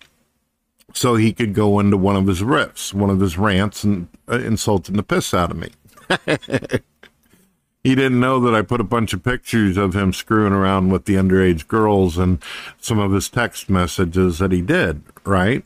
so 0.92 1.14
he 1.14 1.32
could 1.32 1.54
go 1.54 1.78
into 1.78 1.96
one 1.96 2.16
of 2.16 2.26
his 2.26 2.42
riffs, 2.42 2.92
one 2.92 3.10
of 3.10 3.20
his 3.20 3.38
rants, 3.38 3.84
and 3.84 4.08
uh, 4.28 4.38
insulting 4.38 4.96
the 4.96 5.02
piss 5.04 5.32
out 5.32 5.52
of 5.52 5.56
me. 5.56 5.70
he 7.84 7.94
didn't 7.94 8.20
know 8.20 8.40
that 8.40 8.54
I 8.54 8.62
put 8.62 8.80
a 8.80 8.84
bunch 8.84 9.12
of 9.12 9.22
pictures 9.22 9.76
of 9.76 9.94
him 9.94 10.12
screwing 10.12 10.52
around 10.52 10.90
with 10.90 11.04
the 11.04 11.14
underage 11.14 11.68
girls 11.68 12.18
and 12.18 12.42
some 12.80 12.98
of 12.98 13.12
his 13.12 13.28
text 13.28 13.70
messages 13.70 14.38
that 14.38 14.52
he 14.52 14.60
did, 14.60 15.02
right? 15.24 15.64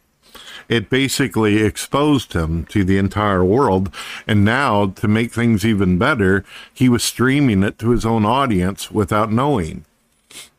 It 0.69 0.89
basically 0.89 1.63
exposed 1.63 2.35
him 2.35 2.65
to 2.67 2.85
the 2.85 2.99
entire 2.99 3.45
world. 3.45 3.93
And 4.27 4.45
now, 4.45 4.87
to 4.87 5.09
make 5.09 5.33
things 5.33 5.65
even 5.65 5.99
better, 5.99 6.45
he 6.73 6.89
was 6.89 7.03
streaming 7.03 7.63
it 7.63 7.79
to 7.81 7.91
his 7.91 8.07
own 8.07 8.25
audience 8.25 8.91
without 8.91 9.33
knowing. 9.33 9.85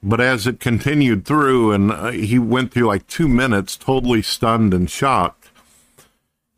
But 0.01 0.21
as 0.21 0.45
it 0.45 0.59
continued 0.59 1.25
through, 1.25 1.71
and 1.71 1.91
uh, 1.91 2.11
he 2.11 2.37
went 2.37 2.73
through 2.73 2.87
like 2.87 3.07
two 3.07 3.27
minutes 3.27 3.77
totally 3.77 4.21
stunned 4.21 4.73
and 4.73 4.89
shocked, 4.89 5.49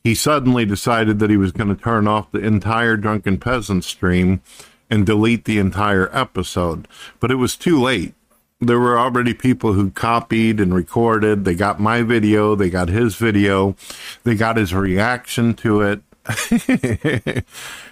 he 0.04 0.16
suddenly 0.16 0.66
decided 0.66 1.20
that 1.20 1.30
he 1.30 1.38
was 1.38 1.52
going 1.52 1.74
to 1.74 1.82
turn 1.82 2.08
off 2.08 2.32
the 2.32 2.40
entire 2.40 2.98
Drunken 2.98 3.38
Peasant 3.38 3.84
stream 3.84 4.42
and 4.90 5.06
delete 5.06 5.46
the 5.46 5.60
entire 5.60 6.10
episode. 6.16 6.88
But 7.20 7.32
it 7.32 7.36
was 7.36 7.56
too 7.56 7.82
late. 7.82 8.14
There 8.60 8.80
were 8.80 8.98
already 8.98 9.34
people 9.34 9.74
who 9.74 9.92
copied 9.92 10.60
and 10.60 10.74
recorded. 10.74 11.44
They 11.44 11.56
got 11.56 11.80
my 11.80 12.02
video, 12.04 12.56
they 12.56 12.70
got 12.70 12.90
his 12.90 13.16
video, 13.16 13.76
they 14.24 14.36
got 14.36 14.58
his 14.58 14.74
reaction 14.74 15.54
to 15.56 15.82
it. 15.82 16.02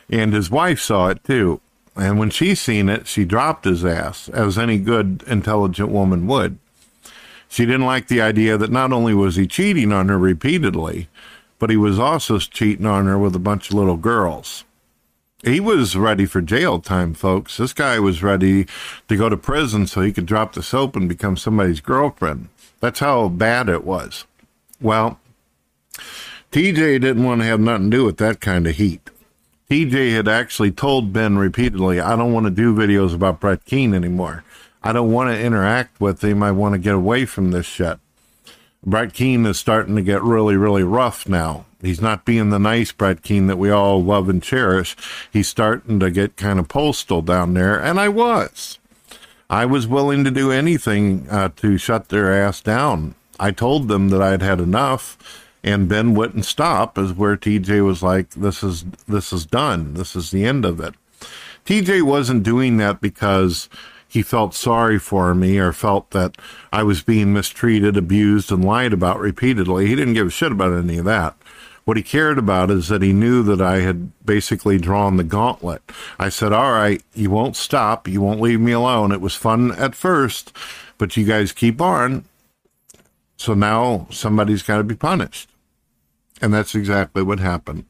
and 0.09 0.33
his 0.33 0.50
wife 0.50 0.79
saw 0.79 1.09
it 1.09 1.23
too. 1.23 1.62
And 1.95 2.17
when 2.17 2.29
she 2.29 2.55
seen 2.55 2.89
it, 2.89 3.07
she 3.07 3.25
dropped 3.25 3.65
his 3.65 3.85
ass, 3.85 4.29
as 4.29 4.57
any 4.57 4.79
good, 4.79 5.23
intelligent 5.27 5.89
woman 5.89 6.25
would. 6.27 6.57
She 7.47 7.65
didn't 7.65 7.85
like 7.85 8.07
the 8.07 8.21
idea 8.21 8.57
that 8.57 8.71
not 8.71 8.91
only 8.91 9.13
was 9.13 9.35
he 9.35 9.45
cheating 9.45 9.91
on 9.91 10.09
her 10.09 10.17
repeatedly, 10.17 11.07
but 11.59 11.69
he 11.69 11.77
was 11.77 12.00
also 12.00 12.39
cheating 12.39 12.88
on 12.88 13.05
her 13.05 13.19
with 13.19 13.35
a 13.35 13.39
bunch 13.39 13.69
of 13.69 13.75
little 13.75 13.97
girls. 13.97 14.63
He 15.43 15.59
was 15.59 15.97
ready 15.97 16.25
for 16.25 16.41
jail 16.41 16.79
time, 16.79 17.13
folks. 17.13 17.57
This 17.57 17.73
guy 17.73 18.00
was 18.00 18.23
ready 18.23 18.65
to 19.09 19.17
go 19.17 19.27
to 19.27 19.35
prison 19.35 19.88
so 19.88 20.00
he 20.00 20.13
could 20.13 20.25
drop 20.25 20.53
the 20.53 20.63
soap 20.63 20.95
and 20.95 21.09
become 21.09 21.35
somebody's 21.35 21.81
girlfriend. 21.81 22.47
That's 22.79 23.01
how 23.01 23.27
bad 23.27 23.67
it 23.67 23.83
was. 23.83 24.23
Well, 24.79 25.19
TJ 26.53 27.01
didn't 27.01 27.25
want 27.25 27.41
to 27.41 27.47
have 27.47 27.59
nothing 27.59 27.91
to 27.91 27.98
do 27.98 28.05
with 28.05 28.18
that 28.18 28.39
kind 28.39 28.65
of 28.68 28.77
heat. 28.77 29.09
TJ 29.70 30.13
had 30.13 30.29
actually 30.29 30.72
told 30.72 31.11
Ben 31.11 31.37
repeatedly, 31.37 32.00
I 32.00 32.15
don't 32.15 32.31
want 32.31 32.46
to 32.46 32.51
do 32.51 32.74
videos 32.74 33.13
about 33.13 33.41
Brett 33.41 33.65
Keane 33.65 33.94
anymore. 33.94 34.46
I 34.81 34.94
don't 34.94 35.11
want 35.11 35.29
to 35.29 35.41
interact 35.41 36.00
with 36.00 36.24
him. 36.24 36.41
I 36.41 36.51
want 36.51 36.74
to 36.74 36.79
get 36.79 36.96
away 36.96 37.25
from 37.25 37.51
this 37.51 37.65
shit. 37.65 38.00
Brett 38.85 39.13
Keane 39.13 39.46
is 39.46 39.59
starting 39.59 39.96
to 39.98 40.01
get 40.01 40.24
really, 40.24 40.55
really 40.55 40.83
rough 40.83 41.27
now. 41.27 41.65
He's 41.83 42.01
not 42.01 42.25
being 42.25 42.50
the 42.50 42.59
nice 42.59 42.91
Brett 42.91 43.22
Keane 43.22 43.48
that 43.48 43.57
we 43.57 43.69
all 43.69 44.01
love 44.01 44.29
and 44.29 44.41
cherish. 44.41 44.96
He's 45.31 45.50
starting 45.50 46.00
to 46.00 46.09
get 46.09 46.37
kind 46.37 46.57
of 46.59 46.69
postal 46.69 47.22
down 47.22 47.53
there, 47.53 47.77
and 47.77 48.00
I 48.00 48.09
was. 48.09 48.79
I 49.50 49.65
was 49.65 49.85
willing 49.85 50.24
to 50.24 50.31
do 50.31 50.51
anything 50.51 51.27
uh, 51.29 51.50
to 51.57 51.77
shut 51.77 52.09
their 52.09 52.33
ass 52.33 52.61
down. 52.61 53.15
I 53.39 53.51
told 53.51 53.89
them 53.89 54.09
that 54.09 54.22
I'd 54.22 54.41
had 54.41 54.61
enough, 54.61 55.17
and 55.63 55.89
Ben 55.89 56.15
wouldn't 56.15 56.46
stop. 56.46 56.98
Is 56.98 57.13
where 57.13 57.35
TJ 57.35 57.85
was 57.85 58.01
like, 58.01 58.29
"This 58.31 58.63
is 58.63 58.85
this 59.07 59.33
is 59.33 59.46
done. 59.46 59.96
This 59.96 60.15
is 60.15 60.31
the 60.31 60.46
end 60.46 60.63
of 60.65 60.79
it." 60.79 60.96
TJ 61.65 62.01
wasn't 62.03 62.43
doing 62.43 62.77
that 62.77 63.01
because 63.01 63.69
he 64.07 64.22
felt 64.22 64.53
sorry 64.53 65.00
for 65.00 65.33
me 65.33 65.57
or 65.57 65.74
felt 65.74 66.11
that 66.11 66.37
I 66.72 66.83
was 66.83 67.01
being 67.01 67.33
mistreated, 67.33 67.98
abused, 67.98 68.51
and 68.51 68.63
lied 68.63 68.93
about 68.93 69.19
repeatedly. 69.19 69.87
He 69.87 69.96
didn't 69.96 70.13
give 70.13 70.27
a 70.27 70.31
shit 70.31 70.51
about 70.51 70.74
any 70.74 70.98
of 71.00 71.05
that. 71.05 71.35
What 71.85 71.98
he 71.98 72.03
cared 72.03 72.37
about 72.37 72.72
is 72.72 72.87
that 72.87 73.01
he 73.01 73.11
knew 73.11 73.43
that 73.43 73.61
I 73.61 73.79
had 73.79 74.11
basically 74.25 74.77
drawn 74.77 75.17
the 75.17 75.24
gauntlet. 75.24 75.81
I 76.17 76.29
said, 76.29 76.53
All 76.53 76.72
right, 76.72 77.01
you 77.13 77.29
won't 77.29 77.57
stop. 77.57 78.07
You 78.07 78.22
won't 78.22 78.41
leave 78.41 78.61
me 78.61 78.72
alone. 78.72 79.11
It 79.11 79.22
was 79.22 79.35
fun 79.35 79.72
at 79.74 79.96
first, 79.96 80.55
but 80.98 81.17
you 81.17 81.25
guys 81.25 81.51
keep 81.51 81.81
on. 81.81 82.24
So 83.35 83.53
now 83.53 84.07
somebody's 84.09 84.63
got 84.63 84.77
to 84.77 84.83
be 84.83 84.96
punished. 84.96 85.50
And 86.41 86.53
that's 86.53 86.75
exactly 86.75 87.22
what 87.22 87.39
happened. 87.39 87.85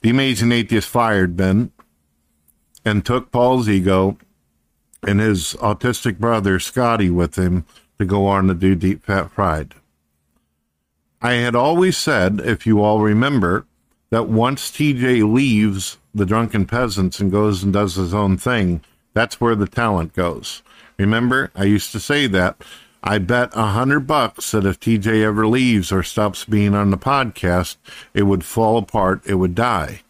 The 0.00 0.10
amazing 0.10 0.52
atheist 0.52 0.88
fired 0.88 1.36
Ben 1.36 1.72
and 2.84 3.04
took 3.04 3.30
Paul's 3.30 3.68
ego 3.68 4.16
and 5.06 5.20
his 5.20 5.54
autistic 5.54 6.18
brother 6.18 6.58
Scotty 6.58 7.10
with 7.10 7.36
him 7.36 7.66
to 7.98 8.04
go 8.04 8.26
on 8.26 8.46
to 8.46 8.54
do 8.54 8.74
Deep 8.74 9.04
Fat 9.04 9.30
Fried. 9.30 9.74
I 11.20 11.34
had 11.34 11.56
always 11.56 11.96
said, 11.96 12.40
if 12.40 12.66
you 12.66 12.82
all 12.82 13.00
remember, 13.00 13.66
that 14.10 14.28
once 14.28 14.70
TJ 14.70 15.30
leaves 15.32 15.98
the 16.14 16.26
Drunken 16.26 16.66
Peasants 16.66 17.20
and 17.20 17.32
goes 17.32 17.62
and 17.62 17.72
does 17.72 17.94
his 17.94 18.14
own 18.14 18.36
thing, 18.36 18.82
that's 19.14 19.40
where 19.40 19.54
the 19.54 19.66
talent 19.66 20.12
goes. 20.12 20.62
Remember, 20.98 21.50
I 21.54 21.64
used 21.64 21.92
to 21.92 22.00
say 22.00 22.26
that. 22.28 22.62
I 23.02 23.18
bet 23.18 23.50
a 23.54 23.66
hundred 23.66 24.00
bucks 24.00 24.50
that 24.50 24.66
if 24.66 24.80
TJ 24.80 25.22
ever 25.22 25.46
leaves 25.46 25.92
or 25.92 26.02
stops 26.02 26.44
being 26.44 26.74
on 26.74 26.90
the 26.90 26.98
podcast, 26.98 27.76
it 28.14 28.24
would 28.24 28.44
fall 28.44 28.78
apart, 28.78 29.22
it 29.26 29.34
would 29.34 29.54
die. 29.54 30.02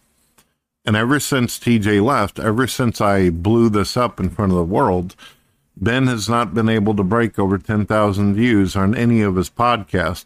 And 0.85 0.95
ever 0.95 1.19
since 1.19 1.59
TJ 1.59 2.03
left, 2.03 2.39
ever 2.39 2.65
since 2.65 3.01
I 3.01 3.29
blew 3.29 3.69
this 3.69 3.97
up 3.97 4.19
in 4.19 4.29
front 4.29 4.53
of 4.53 4.57
the 4.57 4.63
world, 4.63 5.15
Ben 5.75 6.07
has 6.07 6.27
not 6.27 6.53
been 6.53 6.69
able 6.69 6.95
to 6.95 7.03
break 7.03 7.37
over 7.37 7.57
10,000 7.57 8.33
views 8.33 8.75
on 8.75 8.95
any 8.95 9.21
of 9.21 9.35
his 9.35 9.49
podcasts. 9.49 10.25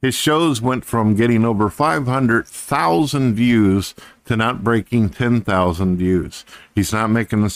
His 0.00 0.14
shows 0.14 0.62
went 0.62 0.84
from 0.84 1.16
getting 1.16 1.44
over 1.44 1.68
500,000 1.68 3.34
views 3.34 3.94
to 4.26 4.36
not 4.36 4.62
breaking 4.62 5.10
10,000 5.10 5.96
views. 5.96 6.44
He's 6.74 6.92
not 6.92 7.10
making 7.10 7.50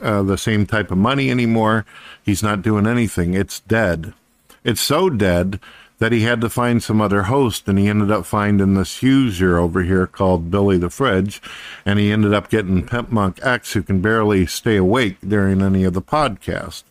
uh, 0.00 0.22
the 0.22 0.38
same 0.38 0.64
type 0.64 0.92
of 0.92 0.98
money 0.98 1.30
anymore. 1.30 1.86
He's 2.22 2.42
not 2.42 2.62
doing 2.62 2.86
anything. 2.86 3.34
It's 3.34 3.60
dead. 3.60 4.14
It's 4.62 4.80
so 4.80 5.10
dead 5.10 5.58
that 5.98 6.12
he 6.12 6.20
had 6.20 6.40
to 6.40 6.48
find 6.48 6.80
some 6.80 7.00
other 7.00 7.24
host, 7.24 7.66
and 7.66 7.76
he 7.78 7.88
ended 7.88 8.12
up 8.12 8.24
finding 8.24 8.74
this 8.74 9.02
user 9.02 9.58
over 9.58 9.82
here 9.82 10.06
called 10.06 10.50
Billy 10.50 10.78
the 10.78 10.90
Fridge, 10.90 11.42
and 11.84 11.98
he 11.98 12.12
ended 12.12 12.32
up 12.32 12.48
getting 12.48 12.86
Pimp 12.86 13.10
Monk 13.10 13.40
X, 13.42 13.72
who 13.72 13.82
can 13.82 14.00
barely 14.00 14.46
stay 14.46 14.76
awake 14.76 15.16
during 15.26 15.60
any 15.60 15.82
of 15.82 15.94
the 15.94 16.02
podcast. 16.02 16.84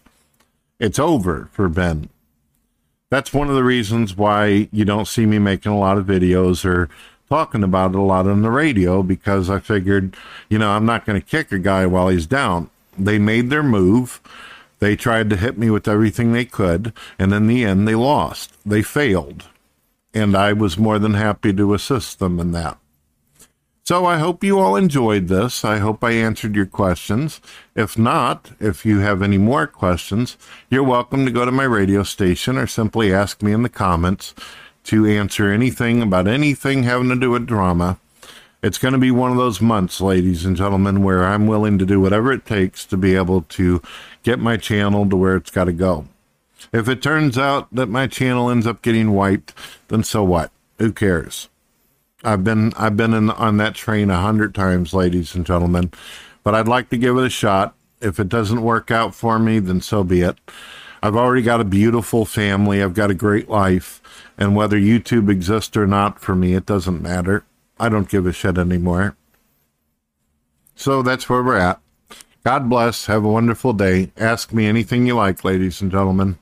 It's 0.79 0.99
over 0.99 1.47
for 1.53 1.69
Ben. 1.69 2.09
That's 3.09 3.33
one 3.33 3.47
of 3.47 3.55
the 3.55 3.63
reasons 3.63 4.17
why 4.17 4.67
you 4.71 4.83
don't 4.83 5.07
see 5.07 5.25
me 5.25 5.39
making 5.39 5.71
a 5.71 5.79
lot 5.79 5.97
of 5.97 6.05
videos 6.05 6.65
or 6.65 6.89
talking 7.29 7.63
about 7.63 7.91
it 7.91 7.97
a 7.97 8.01
lot 8.01 8.27
on 8.27 8.41
the 8.41 8.51
radio 8.51 9.01
because 9.01 9.49
I 9.49 9.59
figured, 9.59 10.15
you 10.49 10.57
know, 10.57 10.71
I'm 10.71 10.85
not 10.85 11.05
going 11.05 11.19
to 11.19 11.25
kick 11.25 11.51
a 11.51 11.59
guy 11.59 11.85
while 11.85 12.09
he's 12.09 12.25
down. 12.25 12.69
They 12.97 13.17
made 13.17 13.49
their 13.49 13.63
move. 13.63 14.21
They 14.79 14.95
tried 14.95 15.29
to 15.29 15.37
hit 15.37 15.57
me 15.57 15.69
with 15.69 15.87
everything 15.87 16.33
they 16.33 16.45
could, 16.45 16.93
and 17.17 17.33
in 17.33 17.47
the 17.47 17.63
end, 17.63 17.87
they 17.87 17.95
lost. 17.95 18.53
They 18.65 18.81
failed. 18.81 19.45
And 20.13 20.35
I 20.35 20.53
was 20.53 20.77
more 20.77 20.99
than 20.99 21.13
happy 21.13 21.53
to 21.53 21.73
assist 21.73 22.19
them 22.19 22.39
in 22.39 22.51
that. 22.51 22.77
So 23.87 24.05
I 24.05 24.17
hope 24.17 24.43
you 24.43 24.59
all 24.59 24.75
enjoyed 24.75 25.29
this. 25.29 25.63
I 25.63 25.77
hope 25.77 26.03
I 26.03 26.11
answered 26.11 26.57
your 26.57 26.65
questions. 26.65 27.39
If 27.73 27.97
not, 27.97 28.51
if 28.59 28.85
you 28.85 28.99
have 28.99 29.21
any 29.21 29.37
more 29.37 29.65
questions, 29.65 30.35
you're 30.69 30.83
welcome 30.83 31.25
to 31.25 31.31
go 31.31 31.45
to 31.45 31.53
my 31.53 31.63
radio 31.63 32.03
station 32.03 32.57
or 32.57 32.67
simply 32.67 33.13
ask 33.13 33.41
me 33.41 33.53
in 33.53 33.63
the 33.63 33.69
comments 33.69 34.35
to 34.83 35.05
answer 35.05 35.49
anything 35.49 36.01
about 36.01 36.27
anything 36.27 36.83
having 36.83 37.07
to 37.07 37.15
do 37.15 37.29
with 37.29 37.47
drama. 37.47 37.97
It's 38.61 38.77
going 38.77 38.91
to 38.91 38.97
be 38.97 39.09
one 39.09 39.31
of 39.31 39.37
those 39.37 39.61
months, 39.61 40.01
ladies 40.01 40.43
and 40.43 40.57
gentlemen, 40.57 41.01
where 41.01 41.23
I'm 41.23 41.47
willing 41.47 41.77
to 41.79 41.85
do 41.85 42.01
whatever 42.01 42.33
it 42.33 42.45
takes 42.45 42.83
to 42.87 42.97
be 42.97 43.15
able 43.15 43.43
to 43.43 43.81
get 44.21 44.37
my 44.37 44.57
channel 44.57 45.09
to 45.09 45.15
where 45.15 45.37
it's 45.37 45.49
got 45.49 45.63
to 45.63 45.71
go. 45.71 46.09
If 46.73 46.89
it 46.89 47.01
turns 47.01 47.37
out 47.37 47.73
that 47.73 47.87
my 47.87 48.07
channel 48.07 48.49
ends 48.49 48.67
up 48.67 48.81
getting 48.81 49.13
wiped, 49.13 49.53
then 49.87 50.03
so 50.03 50.25
what? 50.25 50.51
Who 50.77 50.91
cares? 50.91 51.47
I've 52.27 52.43
been 52.43 52.73
I've 52.75 52.97
been 52.97 53.13
in, 53.13 53.29
on 53.29 53.55
that 53.57 53.73
train 53.73 54.09
a 54.09 54.17
hundred 54.17 54.53
times, 54.53 54.93
ladies 54.93 55.33
and 55.33 55.45
gentlemen, 55.45 55.91
but 56.43 56.53
I'd 56.53 56.67
like 56.67 56.89
to 56.89 56.97
give 56.97 57.17
it 57.17 57.23
a 57.23 57.29
shot. 57.29 57.73
If 58.01 58.19
it 58.19 58.27
doesn't 58.27 58.61
work 58.61 58.91
out 58.91 59.15
for 59.15 59.39
me, 59.39 59.59
then 59.59 59.79
so 59.79 60.03
be 60.03 60.21
it. 60.21 60.37
I've 61.01 61.15
already 61.15 61.41
got 61.41 61.61
a 61.61 61.65
beautiful 61.65 62.25
family. 62.25 62.83
I've 62.83 62.93
got 62.93 63.09
a 63.09 63.13
great 63.15 63.47
life, 63.47 64.01
and 64.37 64.57
whether 64.57 64.77
YouTube 64.77 65.29
exists 65.29 65.77
or 65.77 65.87
not 65.87 66.19
for 66.19 66.35
me, 66.35 66.53
it 66.53 66.65
doesn't 66.65 67.01
matter. 67.01 67.45
I 67.79 67.87
don't 67.87 68.09
give 68.09 68.27
a 68.27 68.33
shit 68.33 68.57
anymore. 68.57 69.15
So 70.75 71.01
that's 71.01 71.29
where 71.29 71.41
we're 71.41 71.55
at. 71.55 71.79
God 72.43 72.69
bless. 72.69 73.05
Have 73.05 73.23
a 73.23 73.29
wonderful 73.29 73.71
day. 73.71 74.11
Ask 74.17 74.51
me 74.51 74.65
anything 74.65 75.07
you 75.07 75.15
like, 75.15 75.45
ladies 75.45 75.81
and 75.81 75.91
gentlemen. 75.91 76.37